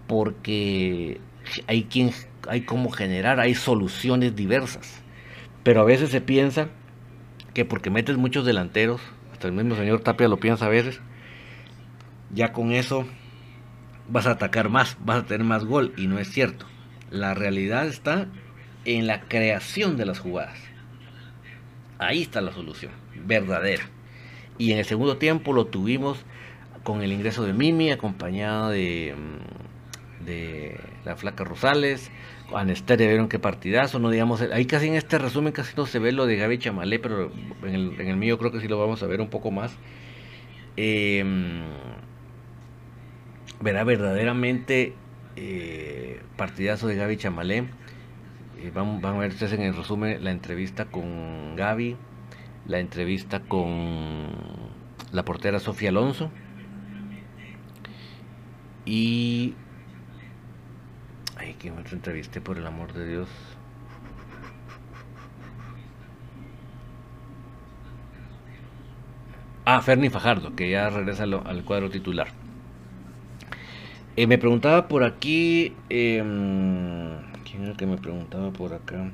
[0.07, 1.21] Porque
[1.67, 2.11] hay quien
[2.49, 5.03] hay cómo generar, hay soluciones diversas.
[5.63, 6.69] Pero a veces se piensa
[7.55, 9.01] que porque metes muchos delanteros
[9.39, 11.01] hasta el mismo señor Tapia lo piensa a veces,
[12.35, 13.07] ya con eso
[14.09, 16.67] vas a atacar más, vas a tener más gol y no es cierto.
[17.13, 18.27] La realidad está
[18.85, 20.59] en la creación de las jugadas.
[22.01, 22.91] Ahí está la solución,
[23.27, 23.85] verdadera.
[24.59, 26.19] Y en el segundo tiempo lo tuvimos
[26.83, 32.11] con el ingreso de Mimi, acompañado de, mm, de la Flaca Rosales,
[32.55, 36.13] Anesteria vieron qué partidazo, no digamos, ahí casi en este resumen casi no se ve
[36.13, 37.31] lo de Gaby Chamalé, pero
[37.63, 39.77] en el, mío creo que sí lo vamos a ver un poco más.
[40.77, 41.65] Em,
[43.61, 44.95] verá verdaderamente
[45.37, 47.65] eh, partidazo de Gaby Chamalé.
[48.61, 51.97] Eh, vamos, a ver ustedes en el resumen la entrevista con Gaby,
[52.67, 54.29] la entrevista con
[55.13, 56.31] la portera Sofía Alonso.
[58.85, 59.55] Y
[61.49, 63.29] Ay, que me entrevisté por el amor de Dios.
[69.65, 72.29] Ah, Ferni Fajardo, que ya regresa al, cuadro titular.
[74.17, 75.75] Eh, me preguntaba por aquí.
[75.89, 79.11] Em, ¿Quién era el que me preguntaba por acá?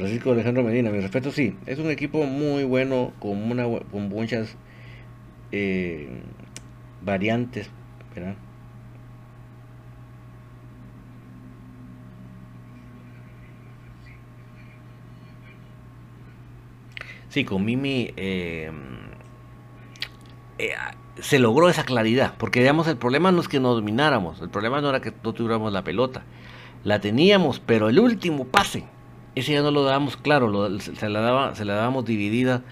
[0.00, 3.46] Francisco Alejandro Medina, mi respeto, sí, es un equipo muy bueno, con,
[4.08, 4.56] muchas
[5.52, 6.08] eh,
[7.02, 7.68] variantes.
[17.28, 18.72] Sí, con Mimi eh,
[20.58, 20.70] eh,
[21.20, 24.80] se logró esa claridad, porque digamos el problema no es que no domináramos, el problema
[24.80, 26.22] no era que no tuviéramos la pelota,
[26.84, 28.84] la teníamos, pero el último pase,
[29.34, 32.62] ese ya no lo dábamos claro, se, la daba, se la dábamos dividida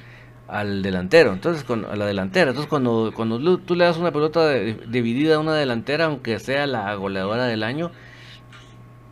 [0.48, 2.50] al delantero, entonces con, a la delantera.
[2.50, 6.94] Entonces cuando, cuando tú le das una pelota dividida a una delantera, aunque sea la
[6.94, 7.90] goleadora del año,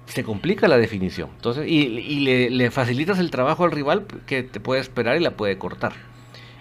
[0.07, 1.30] se complica la definición.
[1.36, 2.20] Entonces, y,
[2.51, 5.92] le, facilitas el trabajo al rival que te puede esperar y la puede cortar.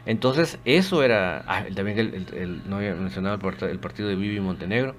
[0.06, 1.44] Entonces, eso era.
[1.48, 4.94] Ah, también el, no había mencionado el, partido de Vivi Montenegro.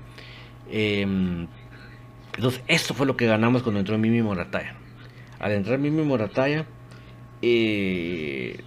[0.70, 1.46] Em,
[2.36, 4.74] entonces, eso fue lo que ganamos cuando entró Mimi Morataya
[5.38, 6.66] al entrar Mimi Morataya,
[7.42, 8.58] eh,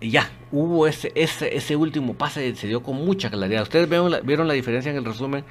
[0.00, 3.62] ya, hubo ese, ese, ese último pase, se dio con mucha claridad.
[3.62, 5.44] Ustedes vieron la, vieron la diferencia en el resumen,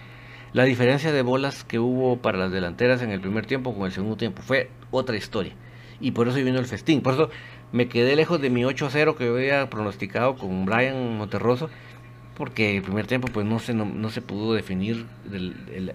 [0.54, 3.92] la diferencia de bolas que hubo para las delanteras en el primer tiempo con el
[3.92, 4.42] segundo tiempo.
[4.42, 5.54] Fue otra historia.
[6.00, 7.02] Y por eso vino el festín.
[7.02, 7.30] Por eso
[7.72, 11.70] me quedé lejos de mi 8-0 que había pronosticado con Brian Monterroso
[12.36, 15.06] porque el primer tiempo pues no se, no, se pudo definir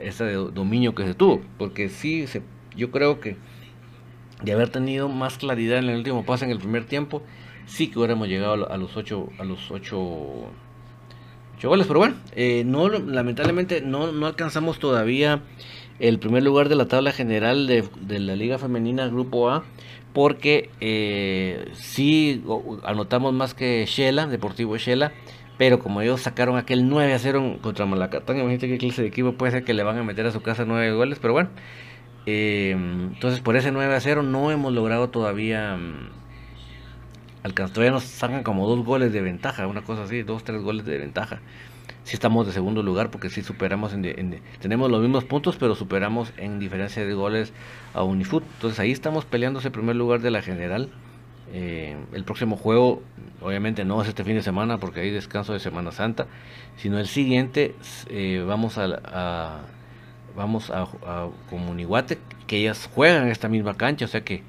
[0.00, 2.42] ese dominio que se tuvo, porque sí, se,
[2.76, 3.36] yo creo que
[4.42, 7.22] de haber tenido más claridad en el último pase en el primer tiempo,
[7.66, 10.46] sí que hubiéramos llegado a los ocho, a los ocho,
[11.62, 15.42] goles, pero bueno, eh, no, lamentablemente no, no alcanzamos todavía
[15.98, 19.64] el primer lugar de la tabla general de, la Liga Femenina Grupo A,
[20.12, 22.42] porque eh, sí
[22.84, 25.12] anotamos más que Shela, Deportivo Shela,
[25.58, 29.32] pero como ellos sacaron aquel 9 a 0 contra Malacatán, imagínate qué clase de equipo
[29.32, 31.18] puede ser que le van a meter a su casa 9 goles.
[31.20, 31.50] Pero bueno,
[32.26, 36.10] em, entonces por ese 9 a 0 no hemos logrado todavía um,
[37.42, 37.74] alcanzar.
[37.74, 40.96] Todavía nos sacan como dos goles de ventaja, una cosa así, dos, tres goles de
[40.98, 41.40] ventaja.
[42.04, 46.32] Si estamos de segundo lugar porque si superamos, en, tenemos los mismos puntos, pero superamos
[46.36, 47.52] en diferencia de goles
[47.94, 48.44] a Unifoot.
[48.54, 50.88] Entonces ahí estamos peleando ese primer lugar de la general.
[51.52, 53.02] Eh, el próximo juego,
[53.40, 56.26] obviamente no es este fin de semana porque hay descanso de Semana Santa,
[56.76, 57.74] sino el siguiente
[58.10, 59.62] eh, vamos a,
[60.36, 64.42] vamos a, a Comunihuate, que ellas juegan en esta misma cancha, o sea que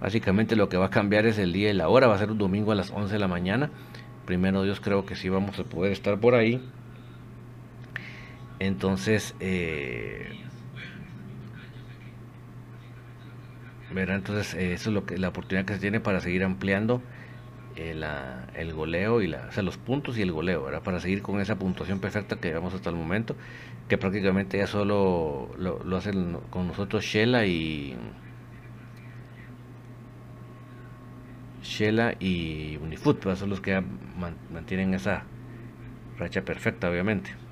[0.00, 2.30] básicamente lo que va a cambiar es el día y la hora, va a ser
[2.30, 3.70] un domingo a las 11 de la mañana.
[4.26, 6.62] Primero Dios creo que sí vamos a poder estar por ahí.
[8.58, 10.40] Entonces, eh,
[13.96, 17.00] Entonces, eh, eso es lo que la oportunidad que se tiene para seguir ampliando
[17.76, 18.00] eh,
[18.54, 20.82] el goleo y la, o sea, los puntos y el goleo, ¿verdad?
[20.82, 23.36] Para seguir con esa puntuación perfecta que llevamos hasta el momento,
[23.88, 27.96] que prácticamente ya solo lo, hacen con nosotros Shela y
[31.62, 33.82] Shela y Unifoot, son los que
[34.52, 35.24] mantienen esa
[36.18, 37.43] racha perfecta, obviamente.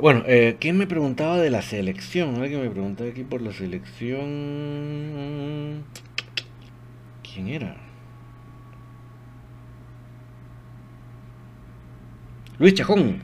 [0.00, 2.42] Bueno, eh, ¿quién me preguntaba de la selección?
[2.42, 4.24] Alguien me preguntaba aquí por la selección.
[7.22, 7.76] ¿Quién era?
[12.58, 13.22] Luis Chajón.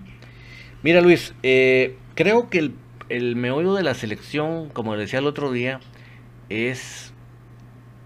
[0.85, 2.75] Mira Luis, eh, creo que el,
[3.09, 5.81] el meollo de la selección, como decía el otro día,
[6.51, 7.12] es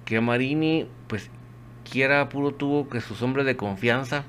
[0.06, 1.30] que Marini, pues,
[1.88, 4.24] quiera puro tuvo que sus hombres de confianza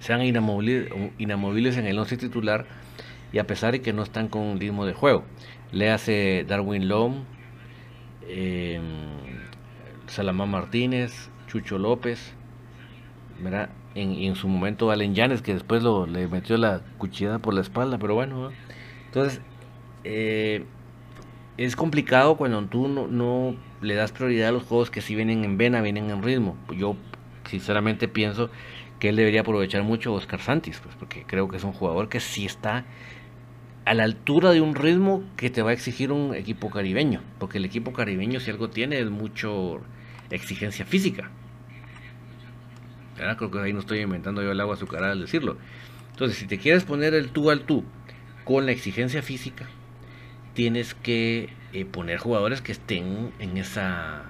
[0.00, 2.81] sean inamovibles en el once titular
[3.32, 5.24] y a pesar de que no están con un ritmo de juego.
[5.72, 7.24] Le hace Darwin Lom,
[8.28, 8.80] eh,
[10.06, 12.34] Salamán Martínez, Chucho López,
[13.94, 17.60] En, en, su momento Valen Llanes, que después lo, le metió la cuchillada por la
[17.60, 18.50] espalda, pero bueno,
[19.06, 19.40] entonces
[20.04, 20.64] eh,
[21.58, 25.44] es complicado cuando tú no, no, le das prioridad a los juegos que sí vienen
[25.44, 26.56] en vena, vienen en ritmo.
[26.76, 26.96] Yo
[27.48, 28.50] sinceramente pienso
[28.98, 32.08] que él debería aprovechar mucho a Oscar Santis, pues, porque creo que es un jugador
[32.08, 32.84] que sí está
[33.84, 37.58] a la altura de un ritmo que te va a exigir un equipo caribeño, porque
[37.58, 39.80] el equipo caribeño si algo tiene es mucho
[40.30, 41.30] exigencia física.
[43.16, 45.56] Creo que ahí no estoy inventando yo el agua azucarada al decirlo.
[46.10, 47.84] Entonces, si te quieres poner el tú al tú
[48.44, 49.66] con la exigencia física,
[50.54, 54.24] tienes que eh, poner jugadores que estén en esa,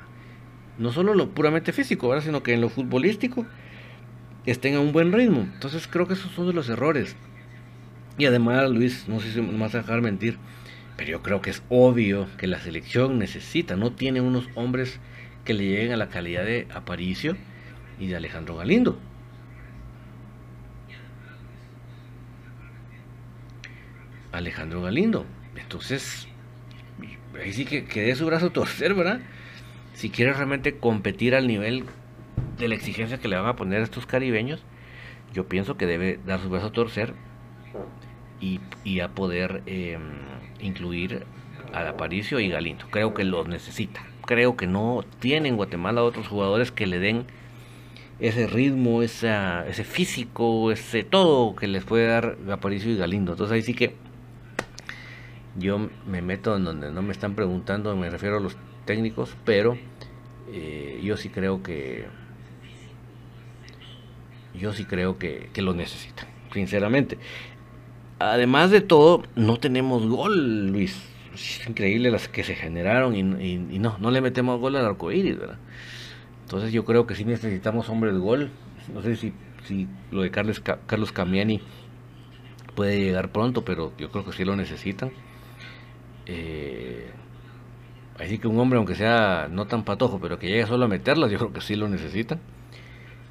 [0.79, 3.47] no solo lo puramente físico, sino que en lo futbolístico
[4.47, 5.41] estén a un buen ritmo.
[5.41, 7.17] Entonces creo que esos son de los errores.
[8.23, 10.39] Y además, Luis, no sé si me vas a dejar mentir,
[10.97, 15.01] pero yo creo que es obvio que la selección necesita, no tiene unos hombres
[15.45, 17.37] que le lleguen a la calidad de Aparicio
[17.99, 18.97] y de Alejandro Galindo.
[24.31, 25.27] Alejandro Galindo.
[25.57, 26.29] Entonces,
[27.43, 29.19] ahí sí que, que dé su brazo a torcer, ¿verdad?
[29.95, 31.87] Si quiere realmente competir al nivel
[32.57, 34.63] de la exigencia que le van a poner a estos caribeños,
[35.33, 37.15] yo pienso que debe dar su brazo a torcer
[38.43, 40.01] y, a poder em,
[40.61, 41.25] incluir
[41.73, 42.87] a Aparicio y Galindo.
[42.91, 44.05] Creo que los necesita.
[44.27, 47.27] Creo que no tiene en Guatemala otros jugadores que le den
[48.19, 53.33] ese ritmo, esa, ese físico, ese todo que les puede dar Aparicio y Galindo.
[53.33, 53.95] Entonces ahí sí que
[55.57, 59.77] yo me meto en donde no me están preguntando, me refiero a los técnicos, pero
[60.51, 62.07] eh, yo sí creo que
[64.55, 67.19] yo sí creo que, que lo necesitan, sinceramente
[68.31, 71.01] además de todo, no tenemos gol, Luis.
[71.35, 73.23] Es increíble las que se generaron y,
[73.79, 75.59] no, no le metemos gol al arcoíris, ¿verdad?
[76.43, 78.51] Entonces yo creo que sí necesitamos hombres gol.
[78.93, 79.33] No sé si,
[79.67, 80.61] si lo de Carlos,
[81.13, 81.61] Camiani
[82.75, 85.13] puede llegar pronto, pero yo creo que sí lo necesitan.
[86.27, 87.11] Eh,
[88.19, 91.31] así que un hombre, aunque sea no tan patojo, pero que llegue solo a meterlas,
[91.31, 92.41] yo creo que sí lo necesitan.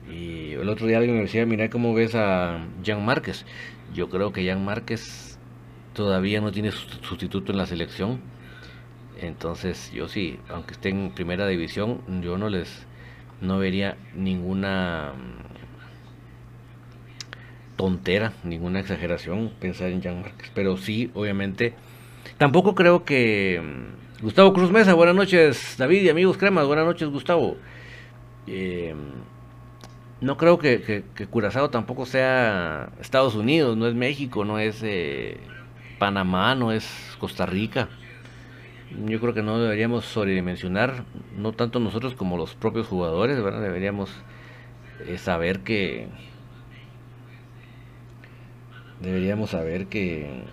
[0.10, 3.46] Y el otro día alguien me decía, mira cómo ves a Jean Márquez.
[3.94, 5.38] Yo creo que Jan Márquez
[5.94, 8.22] todavía no tiene sustituto en la selección.
[9.20, 12.88] Entonces yo sí, aunque esté en primera división, yo no les
[13.42, 15.62] no vería ninguna mm,
[17.76, 20.52] tontera, ninguna exageración pensar en Jan Márquez.
[20.54, 21.74] Pero sí, obviamente,
[22.38, 23.62] tampoco creo que...
[23.62, 27.58] Mm, Gustavo Cruz Mesa, buenas noches David y amigos cremas, buenas noches Gustavo.
[28.46, 28.94] Eh,
[30.22, 35.38] no creo que, Curazao tampoco sea Estados Unidos, no es México, no es eh,
[35.98, 37.90] Panamá, no es Costa Rica.
[39.06, 41.06] Yo creo que no deberíamos sobredimensionar,
[41.36, 43.62] no tanto nosotros como los propios jugadores, ¿verdad?
[43.62, 44.12] Deberíamos
[45.08, 46.08] eh, saber que...
[49.02, 50.44] Deberíamos saber que...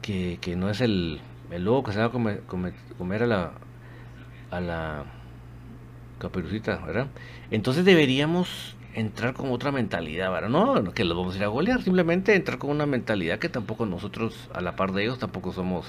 [0.00, 1.20] Que, que no es el,
[1.50, 2.44] el lobo que se va a comer,
[2.96, 3.52] comer a la...
[4.50, 5.19] A la
[6.20, 7.08] Caperucita, ¿verdad?
[7.50, 10.48] Entonces deberíamos entrar con otra mentalidad, ¿verdad?
[10.48, 13.86] No, que los vamos a ir a golear, simplemente entrar con una mentalidad que tampoco
[13.86, 15.86] nosotros, a la par de ellos, tampoco somos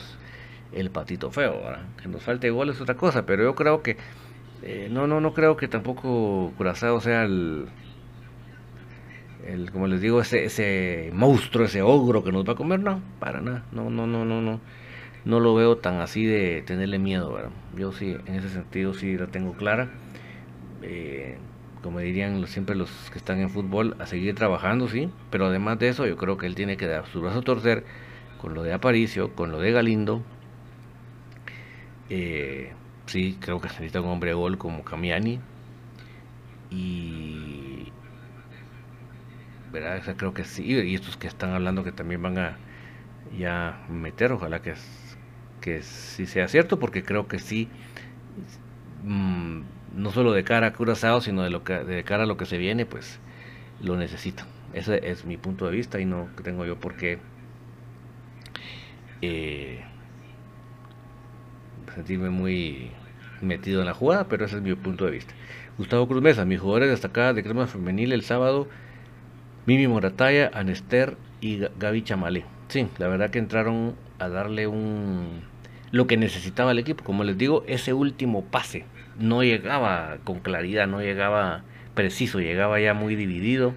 [0.71, 1.85] el patito feo, ¿verdad?
[2.01, 3.97] Que nos falte gol es otra cosa, pero yo creo que,
[4.63, 7.67] eh, no, no, no creo que tampoco Curazao sea el,
[9.45, 13.01] el como les digo, ese, ese monstruo, ese ogro que nos va a comer, no,
[13.19, 14.59] para nada, no, no, no, no, no
[15.23, 17.51] no lo veo tan así de tenerle miedo, ¿verdad?
[17.77, 19.89] Yo sí, en ese sentido sí la tengo clara.
[20.81, 21.37] Eh,
[21.81, 25.89] como dirían siempre los que están en fútbol, a seguir trabajando, sí, pero además de
[25.89, 27.83] eso yo creo que él tiene que dar su brazo a torcer
[28.39, 30.23] con lo de Aparicio, con lo de Galindo.
[32.09, 32.73] Eh,
[33.05, 35.39] sí, creo que necesita un hombre gol como Camiani.
[36.69, 37.91] Y...
[39.71, 40.01] ¿Verdad?
[40.17, 40.63] creo que sí.
[40.65, 42.57] Y estos que están hablando que también van a
[43.37, 44.73] ya meter, ojalá que,
[45.61, 47.69] que sí sea cierto, porque creo que sí.
[49.03, 49.61] Mm,
[49.95, 52.45] no solo de cara a Curazao, sino de, lo que, de cara a lo que
[52.45, 53.19] se viene, pues
[53.81, 54.43] lo necesito.
[54.73, 57.19] Ese es mi punto de vista y no tengo yo por qué
[59.21, 59.83] eh,
[61.93, 62.91] sentirme muy
[63.41, 65.33] metido en la jugada, pero ese es mi punto de vista.
[65.77, 68.67] Gustavo Cruz Mesa, mis jugadores destacadas de crema femenil el sábado,
[69.65, 72.45] Mimi Morataya, Anester y Gaby Chamalé.
[72.67, 75.41] Sí, la verdad que entraron a darle un
[75.91, 78.85] lo que necesitaba el equipo, como les digo, ese último pase
[79.21, 81.63] no llegaba con claridad, no llegaba
[81.93, 83.73] preciso, llegaba ya muy dividido.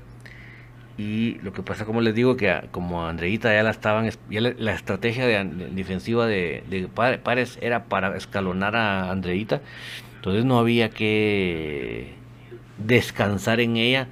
[0.96, 4.72] Y lo que pasa, como les digo, que como Andreita ya la estaban, ya la,
[4.72, 9.60] estrategia de, defensiva de, de Pares era para escalonar a Andreita,
[10.16, 12.14] entonces no había que
[12.78, 14.08] descansar en ella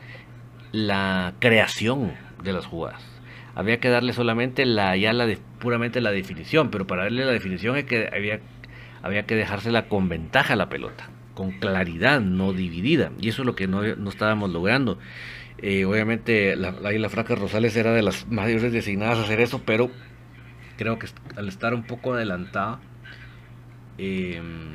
[0.73, 2.13] la creación
[2.43, 3.03] de las jugadas.
[3.55, 5.29] Había que darle solamente la ya la
[5.61, 8.41] puramente la definición, pero para darle la definición es que había
[9.03, 13.13] había que dejársela con ventaja a la pelota, con claridad, no dividida.
[13.21, 14.99] Y eso es lo que no, estábamos logrando.
[15.59, 19.91] Eh, obviamente la, la Franca Rosales era de las mayores designadas a hacer eso, pero
[20.77, 21.07] creo que
[21.37, 22.81] al estar un poco adelantada,
[23.99, 24.73] em,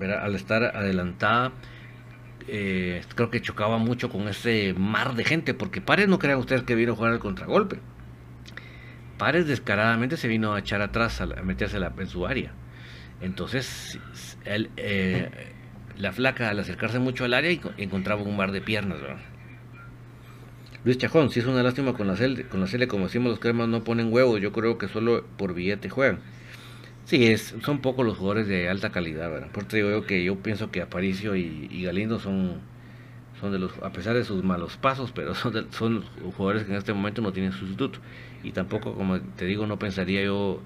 [0.00, 1.52] al estar adelantada,
[2.48, 6.62] eh, creo que chocaba mucho con ese mar de gente, porque Pares no crean ustedes
[6.62, 7.80] que vino a jugar el contragolpe.
[9.18, 12.52] Pares descaradamente se vino a echar atrás, a, meterse en su área.
[13.20, 13.98] Entonces,
[14.44, 15.30] él, eh,
[15.98, 18.98] la flaca al acercarse mucho al área encontraba un mar de piernas,
[20.84, 23.40] Luis Chajón, si es una lástima con la Cele, con la Cele, como decimos los
[23.40, 26.20] cremas no ponen huevos, yo creo que solo por billete juegan.
[27.06, 29.50] Sí, es, son pocos los jugadores de alta calidad, ¿verdad?
[29.50, 32.60] Por eso digo que yo pienso que Aparicio y, Galindo son,
[33.40, 36.04] son de los, a pesar de sus malos pasos, pero son, son
[36.36, 37.98] jugadores que en este momento no tienen sustituto.
[38.44, 40.62] Y tampoco, como te digo, no pensaría yo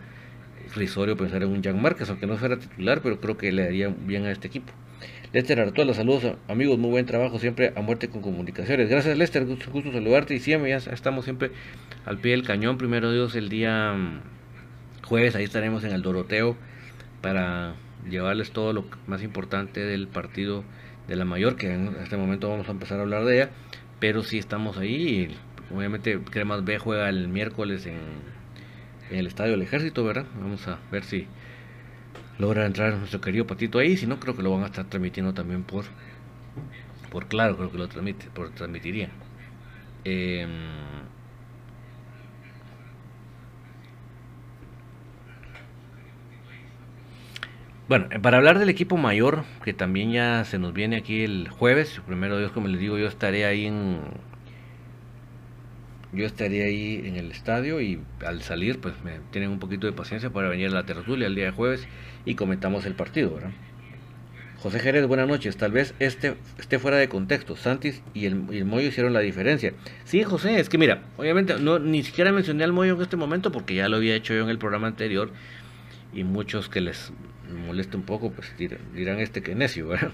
[0.75, 3.89] risorio pensar en un Jan Márquez, aunque no fuera titular, pero creo que le haría
[3.89, 4.73] bien a este equipo.
[5.33, 8.89] Lester Artola, saludos amigos, muy buen trabajo siempre a muerte con comunicaciones.
[8.89, 11.53] Gracias Lester, gusto, gusto saludarte y siempre ya estamos siempre
[12.05, 12.79] al pie del cañón.
[12.79, 14.23] Primero Dios el día mm,
[15.05, 16.57] jueves, ahí estaremos en el Doroteo
[17.21, 17.75] para
[18.09, 20.65] llevarles todo lo más importante del partido
[21.07, 23.51] de la mayor, que en este momento vamos a empezar a hablar de ella,
[24.01, 25.33] pero sí estamos ahí.
[25.73, 27.99] obviamente Cremas B juega el miércoles en
[29.11, 30.27] en el estadio del ejército, ¿verdad?
[30.41, 31.27] Vamos a ver si
[32.39, 35.35] logra entrar nuestro querido patito ahí, si no creo que lo van a estar transmitiendo
[35.35, 35.85] también por
[37.11, 39.11] por claro, creo que lo transmite, por transmitiría.
[40.05, 40.49] Em,
[47.89, 52.01] bueno, para hablar del equipo mayor, que también ya se nos viene aquí el jueves,
[52.07, 54.01] primero Dios, como les digo, yo estaré ahí en
[56.13, 59.93] yo estaría ahí en el estadio y al salir pues me tienen un poquito de
[59.93, 61.87] paciencia para venir a la tertulia el día de jueves
[62.25, 63.53] y comentamos el partido, ¿verdad?
[64.59, 65.57] José Jerez, buenas noches.
[65.57, 67.57] Tal vez este esté fuera de contexto.
[67.57, 69.73] Santis y el, y el Moyo hicieron la diferencia.
[70.05, 73.53] Sí, José, es que mira, obviamente no ni siquiera mencioné al Moyo en este momento
[73.53, 75.31] porque ya lo había hecho yo en el programa anterior
[76.13, 77.11] y muchos que les
[77.67, 80.13] moleste un poco pues dirán este que necio, ¿verdad?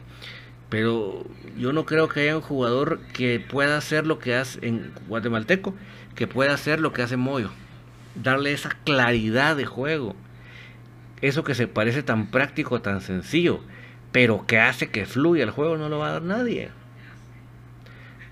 [0.68, 1.24] Pero
[1.56, 5.74] yo no creo que haya un jugador que pueda hacer lo que hace en guatemalteco,
[6.14, 7.50] que pueda hacer lo que hace Moyo.
[8.16, 10.16] Darle esa claridad de juego.
[11.22, 13.60] Eso que se parece tan práctico, tan sencillo,
[14.12, 16.70] pero que hace que fluya el juego no lo va a dar nadie.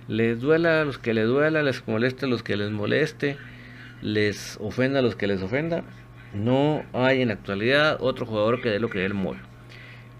[0.09, 3.39] Les duela a los que les duela, les moleste a los que les moleste,
[4.03, 5.85] les ofenda a los que les ofenda.
[6.35, 9.54] No hay en la actualidad otro jugador que dé lo que dé el Moyo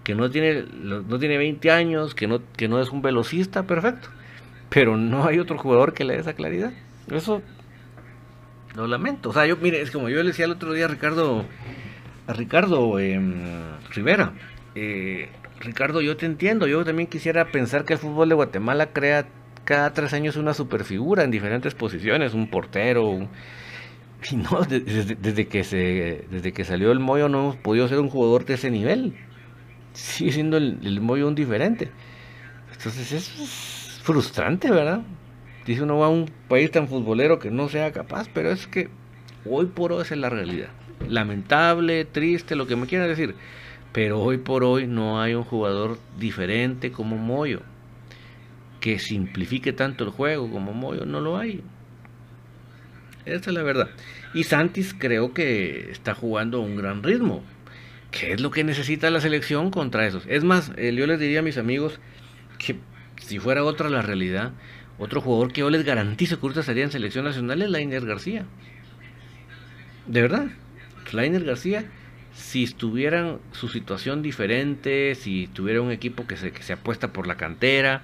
[0.05, 4.07] que no tiene, no tiene 20 años, que no, que no es un velocista, perfecto.
[4.69, 6.71] Pero no hay otro jugador que le dé esa claridad.
[7.09, 7.41] Eso
[8.75, 9.29] lo lamento.
[9.29, 11.43] O sea, yo, mire, es como yo le decía el otro día a Ricardo,
[12.27, 13.33] a Ricardo em,
[13.95, 14.33] Rivera.
[14.75, 15.29] Eh,
[15.59, 16.67] Ricardo, yo te entiendo.
[16.67, 19.25] Yo también quisiera pensar que el fútbol de Guatemala crea
[19.63, 23.27] cada tres años una superfigura en diferentes posiciones, un portero.
[24.31, 27.99] Y no, desde, desde, que se, desde que salió el Moyo no hemos podido ser
[27.99, 29.15] un jugador de ese nivel
[29.95, 31.89] sigue siendo el, el un diferente.
[32.71, 35.01] Entonces es frustrante, ¿verdad?
[35.65, 38.89] Dice uno va a un país tan futbolero que no sea capaz, pero es que
[39.49, 40.69] hoy por hoy es la realidad.
[41.09, 43.35] Lamentable, triste, lo que me quieran decir.
[43.91, 47.61] Pero hoy por hoy no hay un jugador diferente como Moyo.
[48.79, 51.63] Que simplifique tanto el juego como Moyo, no lo hay.
[53.25, 53.89] Esa es la verdad.
[54.35, 57.41] Y Santis creo que está jugando a un gran ritmo.
[58.17, 60.23] ¿Qué es lo que necesita la selección contra esos?
[60.27, 61.99] Es más, eh, yo les diría a mis amigos
[62.57, 62.77] que
[63.17, 64.53] si fuera otra la realidad,
[64.97, 68.45] otro jugador que yo les garantizo que ahorita estaría en selección nacional es Lainer García.
[70.07, 70.47] De verdad,
[71.11, 71.91] Lainer García,
[72.33, 77.27] si estuvieran su situación diferente, si tuviera un equipo que se, que se apuesta por
[77.27, 78.01] la cantera,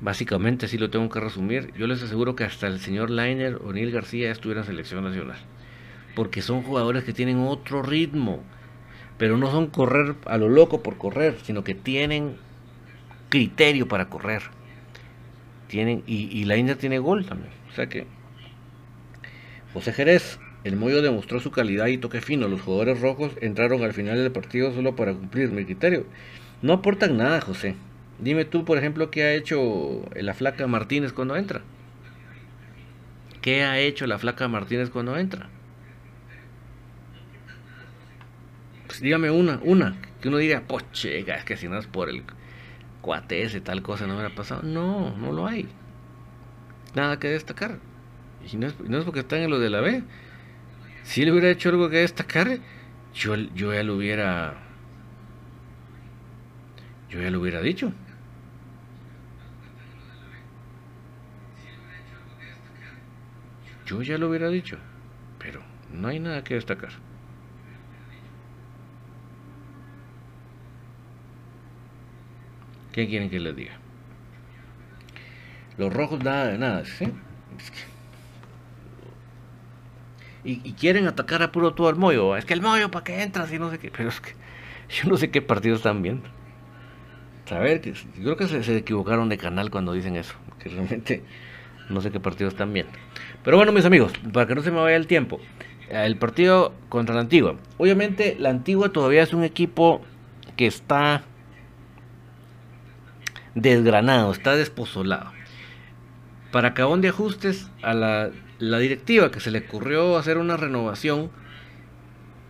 [0.00, 3.74] básicamente así lo tengo que resumir, yo les aseguro que hasta el señor Lainer o
[3.74, 5.36] Neil García estuviera en selección nacional.
[6.14, 8.42] Porque son jugadores que tienen otro ritmo
[9.18, 12.36] pero no son correr a lo loco por correr, sino que tienen
[13.28, 14.42] criterio para correr.
[15.66, 17.52] Tienen, y, la India tiene gol también.
[17.70, 18.06] O sea que
[19.74, 22.48] José Jerez, el Moyo demostró su calidad y toque fino.
[22.48, 26.06] Los jugadores rojos entraron al final del partido solo para cumplir mi criterio.
[26.62, 27.74] No aportan nada, José.
[28.18, 31.60] Dime tú, por ejemplo, qué ha hecho la flaca Martínez cuando entra.
[33.42, 35.48] ¿Qué ha hecho la flaca Martínez cuando entra?
[38.98, 42.24] Pues, dígame una, una, que uno diga, poche, es que si no es por el
[43.00, 44.62] cuate ese, tal cosa no hubiera pasado.
[44.64, 45.68] No, no lo hay.
[46.96, 47.78] Nada que destacar.
[48.50, 50.02] Y no es, no es porque están en lo de la B.
[51.04, 52.58] Si él hubiera hecho algo que destacar,
[53.14, 54.56] yo, yo ya lo hubiera.
[57.08, 57.92] Yo ya lo hubiera dicho.
[63.86, 64.76] Yo ya lo hubiera dicho.
[65.38, 66.90] Pero no hay nada que destacar.
[72.98, 73.74] ¿Qué quieren que les diga?
[75.76, 77.06] Los rojos nada de nada, ¿sí?
[80.42, 82.36] Y, quieren atacar a puro todo el Moyo.
[82.36, 83.52] Es que el Moyo, ¿para qué entras?
[83.52, 83.92] Y no sé qué.
[83.96, 84.32] Pero es que
[84.88, 86.28] yo no sé qué partido están viendo.
[87.44, 91.22] saber, que, creo que se, equivocaron de canal cuando dicen eso, que realmente
[91.90, 92.90] no sé qué partido están viendo.
[93.44, 95.38] Pero bueno, mis amigos, para que no se me vaya el tiempo,
[95.88, 97.54] el partido contra la Antigua.
[97.76, 100.02] Obviamente, la Antigua todavía es un equipo
[100.56, 101.22] que está
[103.54, 105.32] desgranado, está despozolado.
[106.52, 111.30] Para acabón de ajustes a la, la directiva que se le ocurrió hacer una renovación,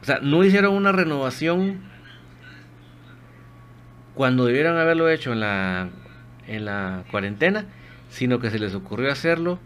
[0.01, 1.81] o sea, no hicieron una renovación
[4.15, 5.91] cuando debieron haberlo hecho en la,
[6.47, 7.67] en la cuarentena,
[8.09, 9.59] sino que se les ocurrió hacerlo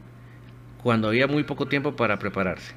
[0.83, 2.75] cuando había muy poco tiempo para prepararse.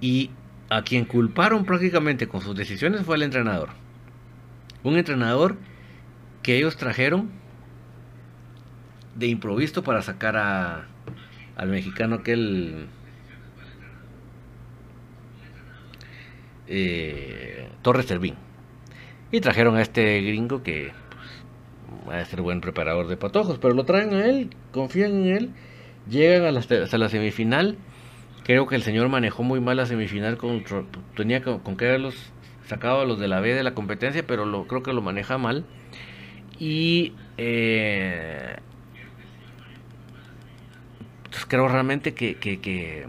[0.00, 0.30] Y
[0.68, 3.70] a quien culparon prácticamente con sus decisiones fue el entrenador.
[4.82, 5.56] Un entrenador
[6.42, 7.30] que ellos trajeron
[9.14, 10.86] de improviso para sacar a,
[11.56, 12.86] al mexicano que el
[16.68, 18.34] eh, Torres Servín.
[19.30, 20.92] Y trajeron a este gringo que
[21.88, 25.26] pues, va a ser buen preparador de patojos, pero lo traen a él, confían en
[25.26, 25.50] él,
[26.08, 27.76] llegan a hasta la semifinal.
[28.48, 30.64] Creo que el señor manejó muy mal la semifinal, con,
[31.14, 32.32] tenía con, con que haberlos
[32.66, 35.36] sacado a los de la B de la competencia, pero lo, creo que lo maneja
[35.36, 35.66] mal.
[36.58, 38.56] Y eh,
[41.30, 43.06] pues creo realmente que, que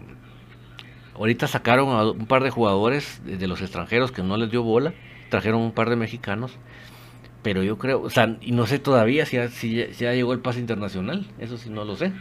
[1.14, 4.92] Ahorita sacaron a un par de jugadores de los extranjeros que no les dio bola,
[5.30, 6.52] trajeron un par de mexicanos,
[7.42, 10.60] pero yo creo, o sea, y no sé todavía si ya, si, llegó el pase
[10.60, 12.12] internacional, eso sí no lo sé,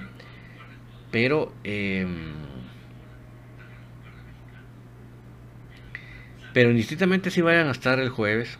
[1.11, 2.33] pero em,
[6.53, 8.59] pero indistintamente si vayan a estar el jueves,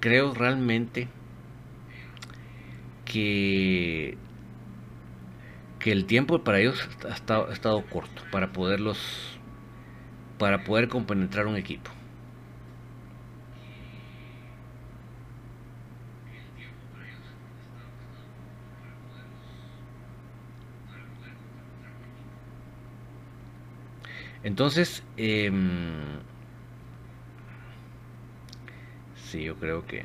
[0.00, 1.08] creo realmente
[3.04, 4.16] que
[5.78, 9.38] que el tiempo para ellos ha estado, ha estado corto para poderlos
[10.38, 11.90] para poder compenetrar un equipo.
[24.42, 25.50] Entonces, eh,
[29.28, 30.04] sí, yo creo que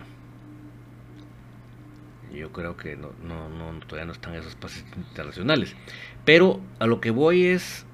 [2.33, 5.75] yo creo que no, no, todavía no están esos pases internacionales.
[6.25, 7.85] Pero a lo que voy es,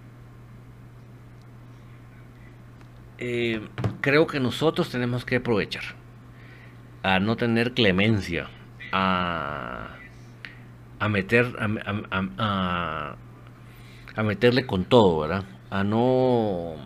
[3.18, 3.62] eh,
[4.02, 5.84] creo que nosotros tenemos que aprovechar
[7.04, 8.50] a no tener clemencia,
[8.94, 9.90] a,
[11.00, 13.16] a meter, a,
[14.16, 15.44] a meterle con todo, ¿verdad?
[15.70, 16.78] A no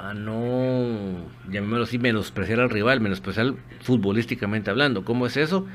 [0.00, 5.04] a no, llamémoslo así, menospreciar al rival, menospreciar futbolísticamente hablando.
[5.04, 5.66] ¿Cómo es eso?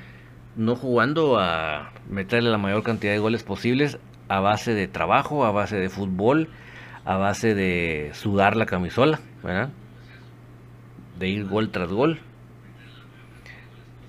[0.56, 5.52] No jugando a meterle la mayor cantidad de goles posibles a base de trabajo, a
[5.52, 6.50] base de fútbol,
[7.06, 9.70] a base de sudar la camisola, ¿verdad?
[11.20, 12.20] De ir gol tras gol.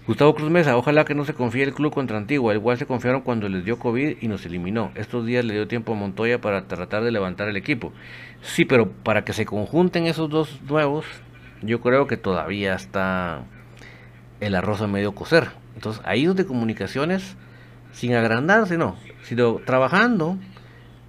[0.07, 3.23] Gustavo Cruz Mesa, ojalá que no se confíe el club contra Antigua, igual se confiaron
[3.23, 4.93] cuando les dio COVID y nos eliminó.
[4.95, 7.93] Estos días le dio tiempo a Montoya para tratar de levantar el equipo.
[8.41, 11.05] Sí, pero para que se conjunten esos dos nuevos,
[11.61, 13.43] yo creo que todavía está
[14.39, 15.49] el arroz a medio cocer.
[15.75, 17.37] Entonces, ahí de comunicaciones,
[17.91, 20.39] sin agrandarse, no, sino trabajando,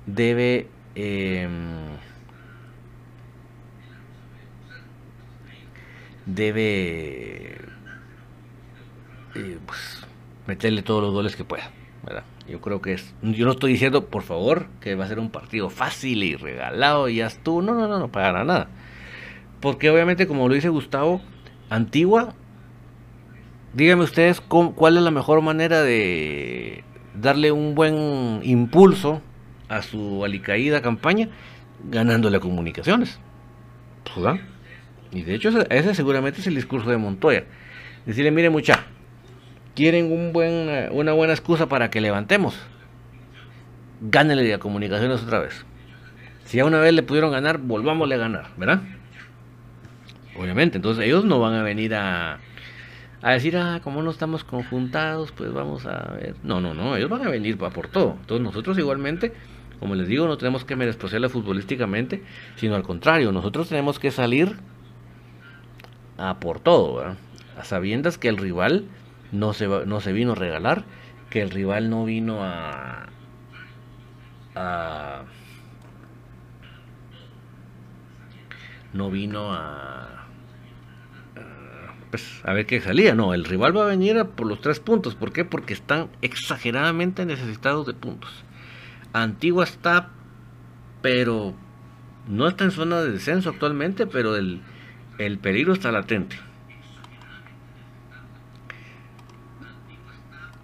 [0.08, 0.68] debe...
[0.96, 1.98] Em,
[6.26, 7.67] debe
[9.66, 10.06] pues,
[10.48, 11.72] meterle todos los goles que pueda.
[12.48, 13.14] Yo creo que es.
[13.22, 17.10] Yo no estoy diciendo, por favor, que va a ser un partido fácil y regalado
[17.10, 17.62] y ya estuvo.
[17.62, 18.70] No, no, no, no, para nada.
[19.60, 21.22] Porque obviamente, como lo dice Gustavo,
[21.70, 22.34] Antigua,
[23.74, 26.84] díganme ustedes cuál es la mejor manera de
[27.14, 29.22] darle un buen impulso
[29.68, 31.30] a su alicaída campaña
[31.90, 33.20] ganándole comunicaciones.
[34.16, 34.40] Pues,
[35.12, 37.46] y de hecho, ese seguramente es el discurso de Montoya.
[38.06, 38.86] Decirle, mire, mucha,
[39.78, 42.58] quieren un buen, una buena excusa para que levantemos,
[44.02, 45.68] gánenle a comunicaciones otra vez.
[46.46, 48.82] Si ya una vez le pudieron ganar, volvámosle a ganar, ¿verdad?
[50.36, 52.40] Obviamente, entonces ellos no van a venir a,
[53.22, 56.34] a decir, ah, como no estamos conjuntados, pues vamos a ver.
[56.42, 58.18] No, no, no, ellos van a venir para por todo.
[58.20, 59.32] Entonces nosotros igualmente,
[59.80, 62.24] como les digo, no tenemos que menospreciarla futbolísticamente,
[62.56, 64.58] sino al contrario, nosotros tenemos que salir
[66.18, 67.18] a por todo, ¿verdad?
[67.60, 68.86] A sabiendas que el rival
[69.32, 70.86] no se, no se vino a regalar,
[71.30, 73.08] que el rival no vino a,
[74.56, 75.24] a
[78.94, 80.28] no vino a,
[82.10, 83.14] pues, a ver qué salía.
[83.16, 85.16] No, el rival va a venir por los tres puntos.
[85.16, 85.46] ¿Por qué?
[85.46, 88.32] Porque están exageradamente necesitados de puntos.
[89.14, 90.10] Antigua está,
[91.02, 91.54] pero
[92.28, 94.62] no está en zona de descenso actualmente, pero el,
[95.18, 96.38] el peligro está latente.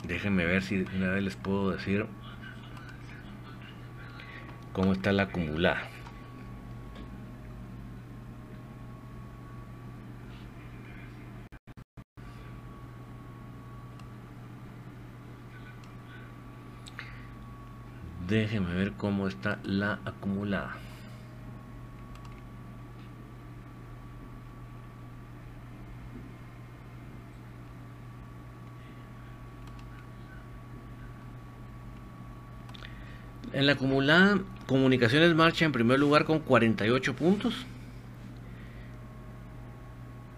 [0.07, 2.05] Déjenme ver si una vez les puedo decir
[4.73, 5.87] cómo está la acumulada.
[18.27, 20.82] Déjenme ver cómo está la acumulada.
[33.53, 37.53] En la acumulada, Comunicaciones marcha en primer lugar con 48 puntos.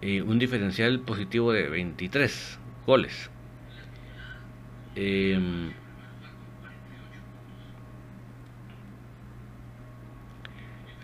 [0.01, 3.29] Y un diferencial positivo de 23 goles.
[4.95, 5.71] Em,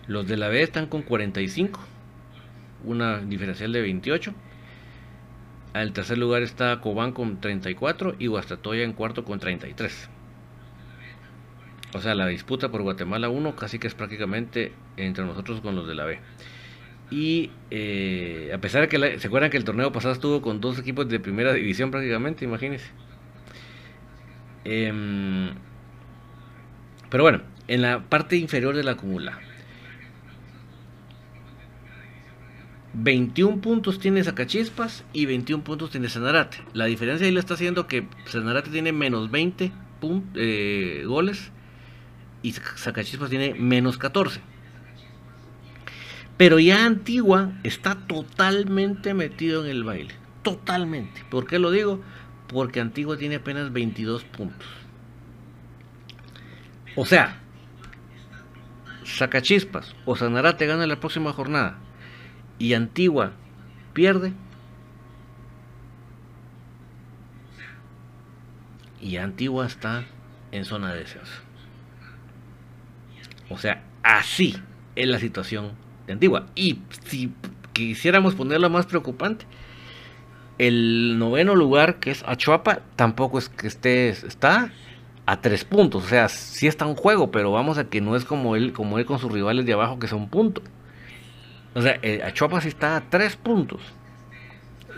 [0.08, 1.80] los de la B están con 45.
[2.84, 4.34] Una diferencial de 28.
[5.74, 10.10] Al tercer lugar está Cobán con 34 y Guastatoya en cuarto con 33.
[11.94, 15.88] O sea, la disputa por Guatemala 1 casi que es prácticamente entre nosotros con los
[15.88, 16.20] de la B.
[17.10, 20.80] Y eh, a pesar de que se acuerdan que el torneo pasado estuvo con dos
[20.80, 22.90] equipos de primera división prácticamente, imagínense.
[24.64, 25.50] Em,
[27.10, 29.40] pero bueno, en la parte inferior de la acumula.
[32.94, 36.58] 21 puntos tiene Zacachispas y 21 puntos tiene Sanarate.
[36.74, 39.72] La diferencia ahí le está haciendo que Sanarate tiene menos 20
[40.36, 41.52] eh, goles
[42.42, 44.42] y Zacachispas tiene menos 14.
[46.38, 50.16] Pero ya Antigua está totalmente metido en el baile.
[50.42, 51.24] Totalmente.
[51.30, 52.02] ¿Por qué lo digo?
[52.48, 54.68] Porque Antigua tiene apenas 22 puntos.
[56.96, 57.40] O sea,
[59.06, 61.78] Zacachispas o Sanarate gana la próxima jornada
[62.58, 63.34] y Antigua
[63.94, 64.34] pierde.
[69.00, 70.06] Y Antigua está
[70.52, 71.51] en zona de descenso.
[73.52, 74.56] O sea, así
[74.96, 75.72] es la situación
[76.08, 76.48] de Antigua.
[76.56, 77.34] Y si
[77.74, 79.46] quisiéramos ponerlo más preocupante,
[80.58, 84.72] el noveno lugar, que es Achuapa, tampoco es que esté, está
[85.26, 86.04] a tres puntos.
[86.04, 89.00] O sea, sí está en juego, pero vamos a que no es como él, como
[89.00, 90.64] él con sus rivales de abajo, que son puntos.
[91.74, 93.82] O sea, eh, Achuapa sí está a tres puntos.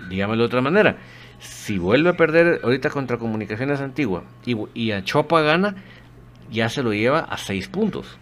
[0.09, 0.97] Dígamelo de otra manera.
[1.39, 5.75] Si vuelve a perder ahorita contra Comunicaciones Antigua y, y Achuapa gana,
[6.51, 8.17] ya se lo lleva a seis puntos.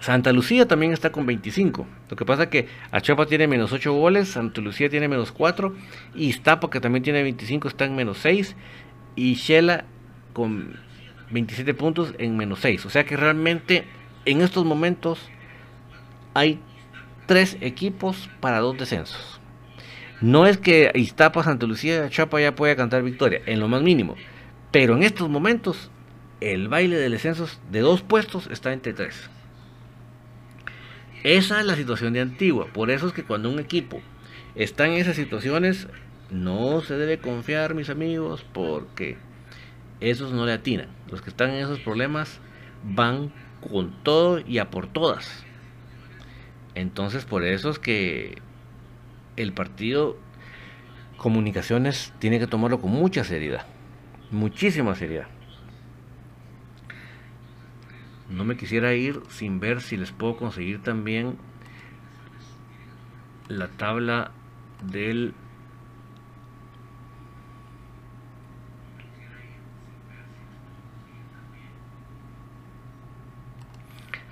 [0.00, 1.86] Santa Lucía también está con 25.
[2.08, 5.74] Lo que pasa que Achopa tiene menos 8 goles, Santa Lucía tiene menos 4,
[6.14, 8.54] y Iztapa, que también tiene 25, está en menos 6,
[9.16, 9.84] y Shela
[10.32, 10.76] con
[11.30, 12.86] 27 puntos en menos 6.
[12.86, 13.84] O sea que realmente
[14.24, 15.28] en estos momentos
[16.34, 16.60] hay
[17.26, 19.40] tres equipos para dos descensos.
[20.20, 23.82] No es que Iztapa, Santa Lucía y Achopa ya pueda cantar victoria, en lo más
[23.82, 24.14] mínimo.
[24.70, 25.90] Pero en estos momentos
[26.40, 29.28] el baile de descensos de dos puestos está entre tres.
[31.24, 32.66] Esa es la situación de Antigua.
[32.72, 34.00] Por eso es que cuando un equipo
[34.54, 35.88] está en esas situaciones,
[36.30, 39.16] no se debe confiar, mis amigos, porque
[40.00, 40.88] esos no le atinan.
[41.10, 42.40] Los que están en esos problemas
[42.82, 45.44] van con todo y a por todas.
[46.74, 48.38] Entonces, por eso es que
[49.36, 50.16] el partido
[51.18, 53.66] Comunicaciones tiene que tomarlo con mucha seriedad,
[54.30, 55.26] muchísima seriedad.
[58.28, 61.38] No me quisiera ir sin ver si les puedo conseguir también
[63.48, 64.32] la tabla
[64.82, 65.34] del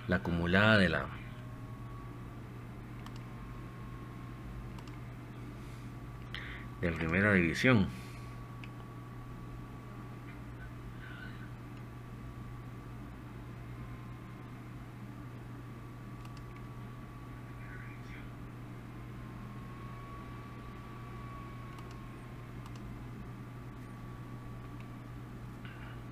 [0.09, 1.07] la acumulada de la
[6.83, 7.89] de primera división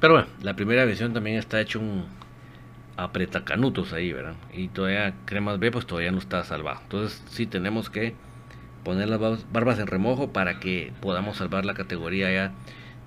[0.04, 2.04] Pero bueno, la primera versión también está hecho un
[2.98, 4.34] apretacanutos ahí, ¿verdad?
[4.52, 6.78] Y todavía Cremas B pues todavía no está salvado.
[6.82, 8.12] Entonces sí tenemos que
[8.84, 9.18] poner las
[9.50, 12.52] barbas en remojo para que podamos salvar la categoría ya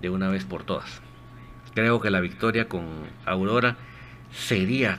[0.02, 1.04] de una vez por todas.
[1.76, 2.88] Creo que la victoria con
[3.28, 3.78] Aurora
[4.32, 4.98] sería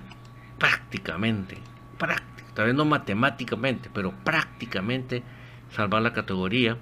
[0.61, 1.59] prácticamente,
[1.99, 5.25] prácticamente, tal vez no matemáticamente, pero prácticamente
[5.73, 6.77] salvar la categoría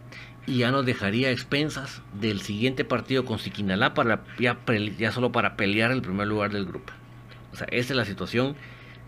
[0.47, 5.91] y ya nos dejaría expensas del siguiente partido con Siquinalá para ya, solo para pelear
[5.91, 6.93] el primer lugar del grupo.
[7.53, 8.55] O sea, esa es la situación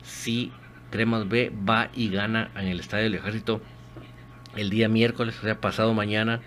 [0.03, 0.53] si
[0.91, 3.61] Cremas B va y gana en el Estadio del Ejército
[4.57, 6.41] el día miércoles, o sea, pasado mañana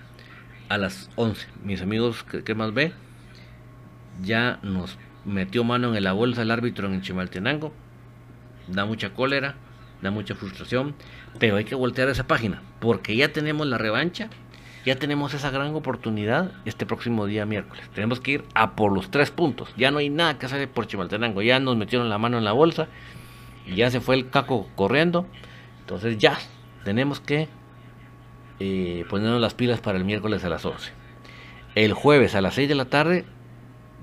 [0.68, 1.48] a las 11.
[1.64, 2.92] Mis amigos Cremas B
[4.22, 7.74] ya nos metió mano en la bolsa el árbitro en Chimaltenango.
[8.68, 9.56] Da mucha cólera,
[10.02, 10.96] da mucha frustración,
[11.40, 14.30] pero hay que voltear esa página porque ya tenemos la revancha
[14.86, 17.90] ya tenemos esa gran oportunidad este próximo día miércoles.
[17.94, 19.70] Tenemos que ir a por los tres puntos.
[19.78, 21.42] Ya no hay nada que hacer por Chimaltenango.
[21.42, 22.88] Ya nos metieron la mano en la bolsa.
[23.76, 25.28] Ya se fue el caco corriendo.
[25.82, 26.38] Entonces ya
[26.84, 27.48] tenemos que
[28.60, 30.92] eh, ponernos las pilas para el miércoles a las 11.
[31.76, 33.26] El jueves a las 6 de la tarde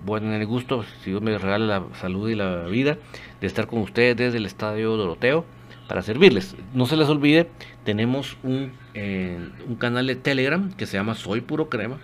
[0.04, 2.98] voy a tener el gusto, si Dios me regala la salud y la vida,
[3.40, 5.44] de estar con ustedes desde el Estadio Doroteo
[5.88, 6.54] para servirles.
[6.74, 7.48] No se les olvide,
[7.84, 11.98] tenemos un, eh, un canal de Telegram que se llama Soy Puro Crema.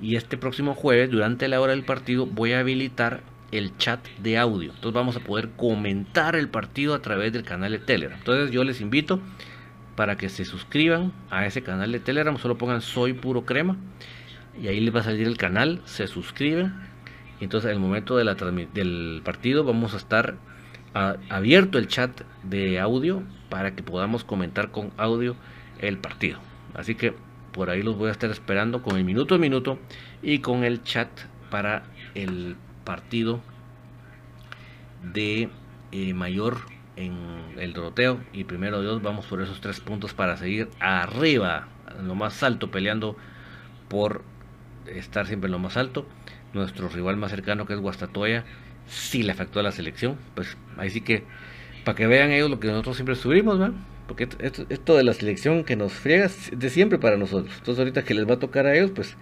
[0.00, 4.36] Y este próximo jueves, durante la hora del partido, voy a habilitar el chat de
[4.36, 4.70] audio.
[4.74, 8.18] Entonces vamos a poder comentar el partido a través del canal de Telegram.
[8.18, 9.20] Entonces yo les invito
[9.96, 12.36] para que se suscriban a ese canal de Telegram.
[12.36, 13.76] Solo pongan Soy Puro Crema.
[14.60, 15.80] Y ahí les va a salir el canal.
[15.84, 16.74] Se suscriben.
[17.40, 20.36] Entonces en el momento del partido vamos a estar
[20.94, 25.36] abierto el chat de audio para que podamos comentar con audio
[25.80, 26.38] el partido.
[26.74, 27.14] Así que
[27.52, 29.78] por ahí los voy a estar esperando con el minuto a minuto
[30.22, 31.08] y con el chat
[31.50, 31.84] para
[32.14, 33.40] el partido
[35.12, 35.50] de
[35.92, 36.58] eh, mayor
[36.96, 37.14] en
[37.58, 41.68] el Doroteo y primero Dios vamos por esos tres puntos para seguir arriba
[41.98, 43.16] en lo más alto peleando
[43.88, 44.22] por
[44.86, 46.06] estar siempre en lo más alto
[46.52, 48.44] nuestro rival más cercano que es Guastatoya
[48.86, 50.16] si le afectó a la selección.
[50.34, 51.24] Pues ahí sí que,
[51.84, 53.72] para que vean ellos lo que nosotros siempre subimos, ¿va?
[54.06, 54.28] Porque
[54.68, 57.54] esto, de la selección que nos friega es de siempre para nosotros.
[57.58, 59.16] Entonces ahorita que les va a tocar a ellos, pues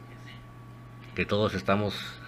[1.15, 2.19] Que todos estamos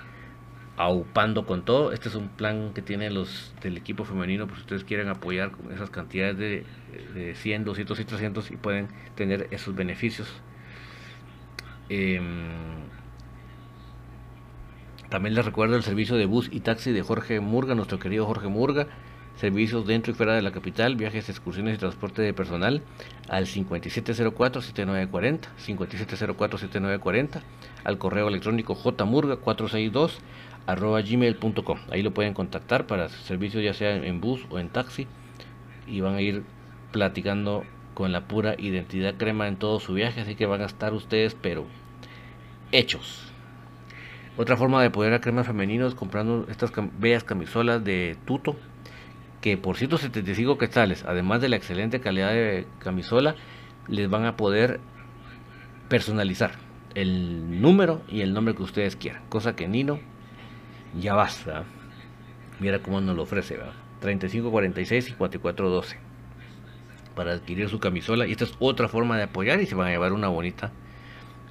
[0.77, 1.91] aupando con todo.
[1.91, 5.51] Este es un plan que tienen los del equipo femenino, pues si ustedes quieren apoyar
[5.51, 6.65] con esas cantidades de,
[7.13, 10.27] de 100, 200 y 300 y pueden tener esos beneficios.
[11.89, 12.21] Eh,
[15.11, 18.47] también les recuerdo el servicio de bus y taxi de Jorge Murga, nuestro querido Jorge
[18.47, 18.87] Murga.
[19.35, 22.81] Servicios dentro y fuera de la capital, viajes, excursiones y transporte de personal
[23.27, 27.41] al 5704-7940, 5704-7940,
[27.83, 30.11] al correo electrónico jmurga462
[30.65, 31.79] arroba gmail.com.
[31.91, 35.07] Ahí lo pueden contactar para servicios ya sea en bus o en taxi
[35.87, 36.43] y van a ir
[36.93, 40.93] platicando con la pura identidad crema en todo su viaje, así que van a estar
[40.93, 41.65] ustedes pero
[42.71, 43.30] hechos.
[44.41, 48.55] Otra forma de poder a cremas femeninos comprando estas bellas camisolas de Tuto,
[49.39, 53.35] que por 175 quetzales, además de la excelente calidad de camisola,
[53.87, 54.79] les van a poder
[55.89, 56.53] personalizar
[56.95, 59.21] el número y el nombre que ustedes quieran.
[59.29, 59.99] Cosa que Nino
[60.99, 61.65] ya basta.
[62.59, 63.75] Mira cómo nos lo ofrece, ¿verdad?
[63.99, 65.99] 3546 y 4412
[67.13, 68.25] para adquirir su camisola.
[68.25, 70.71] Y esta es otra forma de apoyar y se van a llevar una bonita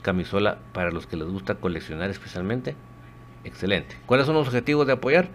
[0.01, 2.75] camisola para los que les gusta coleccionar especialmente.
[3.45, 3.97] Excelente.
[4.07, 5.29] ¿Cuáles son los objetivos de apoyar?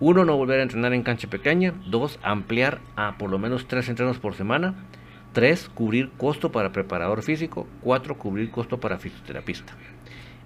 [0.00, 1.74] Uno, no volver a entrenar en cancha pequeña.
[1.86, 4.74] Dos, ampliar a por lo menos tres entrenos por semana.
[5.32, 7.66] Tres, cubrir costo para preparador físico.
[7.80, 9.74] Cuatro, cubrir costo para fisioterapista.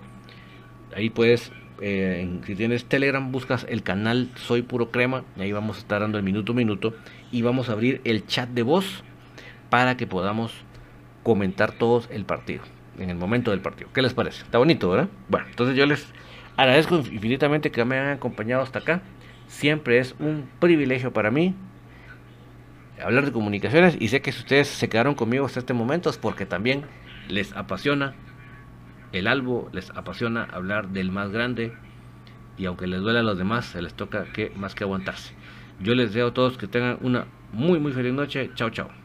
[0.94, 5.24] Ahí puedes, eh, si tienes Telegram, buscas el canal Soy Puro Crema.
[5.38, 6.94] Ahí vamos a estar dando el minuto a minuto.
[7.30, 9.04] Y vamos a abrir el chat de voz
[9.70, 10.52] para que podamos
[11.22, 12.62] comentar todos el partido.
[12.98, 13.88] En el momento del partido.
[13.94, 14.42] ¿Qué les parece?
[14.42, 15.08] Está bonito, ¿verdad?
[15.28, 16.06] Bueno, entonces yo les
[16.56, 19.02] agradezco infinitamente que me hayan acompañado hasta acá.
[19.52, 21.54] Siempre es un privilegio para mí
[23.00, 26.16] hablar de comunicaciones y sé que si ustedes se quedaron conmigo hasta este momento es
[26.16, 26.86] porque también
[27.28, 28.14] les apasiona
[29.12, 31.74] el albo, les apasiona hablar del más grande
[32.56, 35.34] y aunque les duele a los demás, se les toca que más que aguantarse.
[35.80, 38.50] Yo les deseo a todos que tengan una muy muy feliz noche.
[38.54, 39.01] Chao, chao.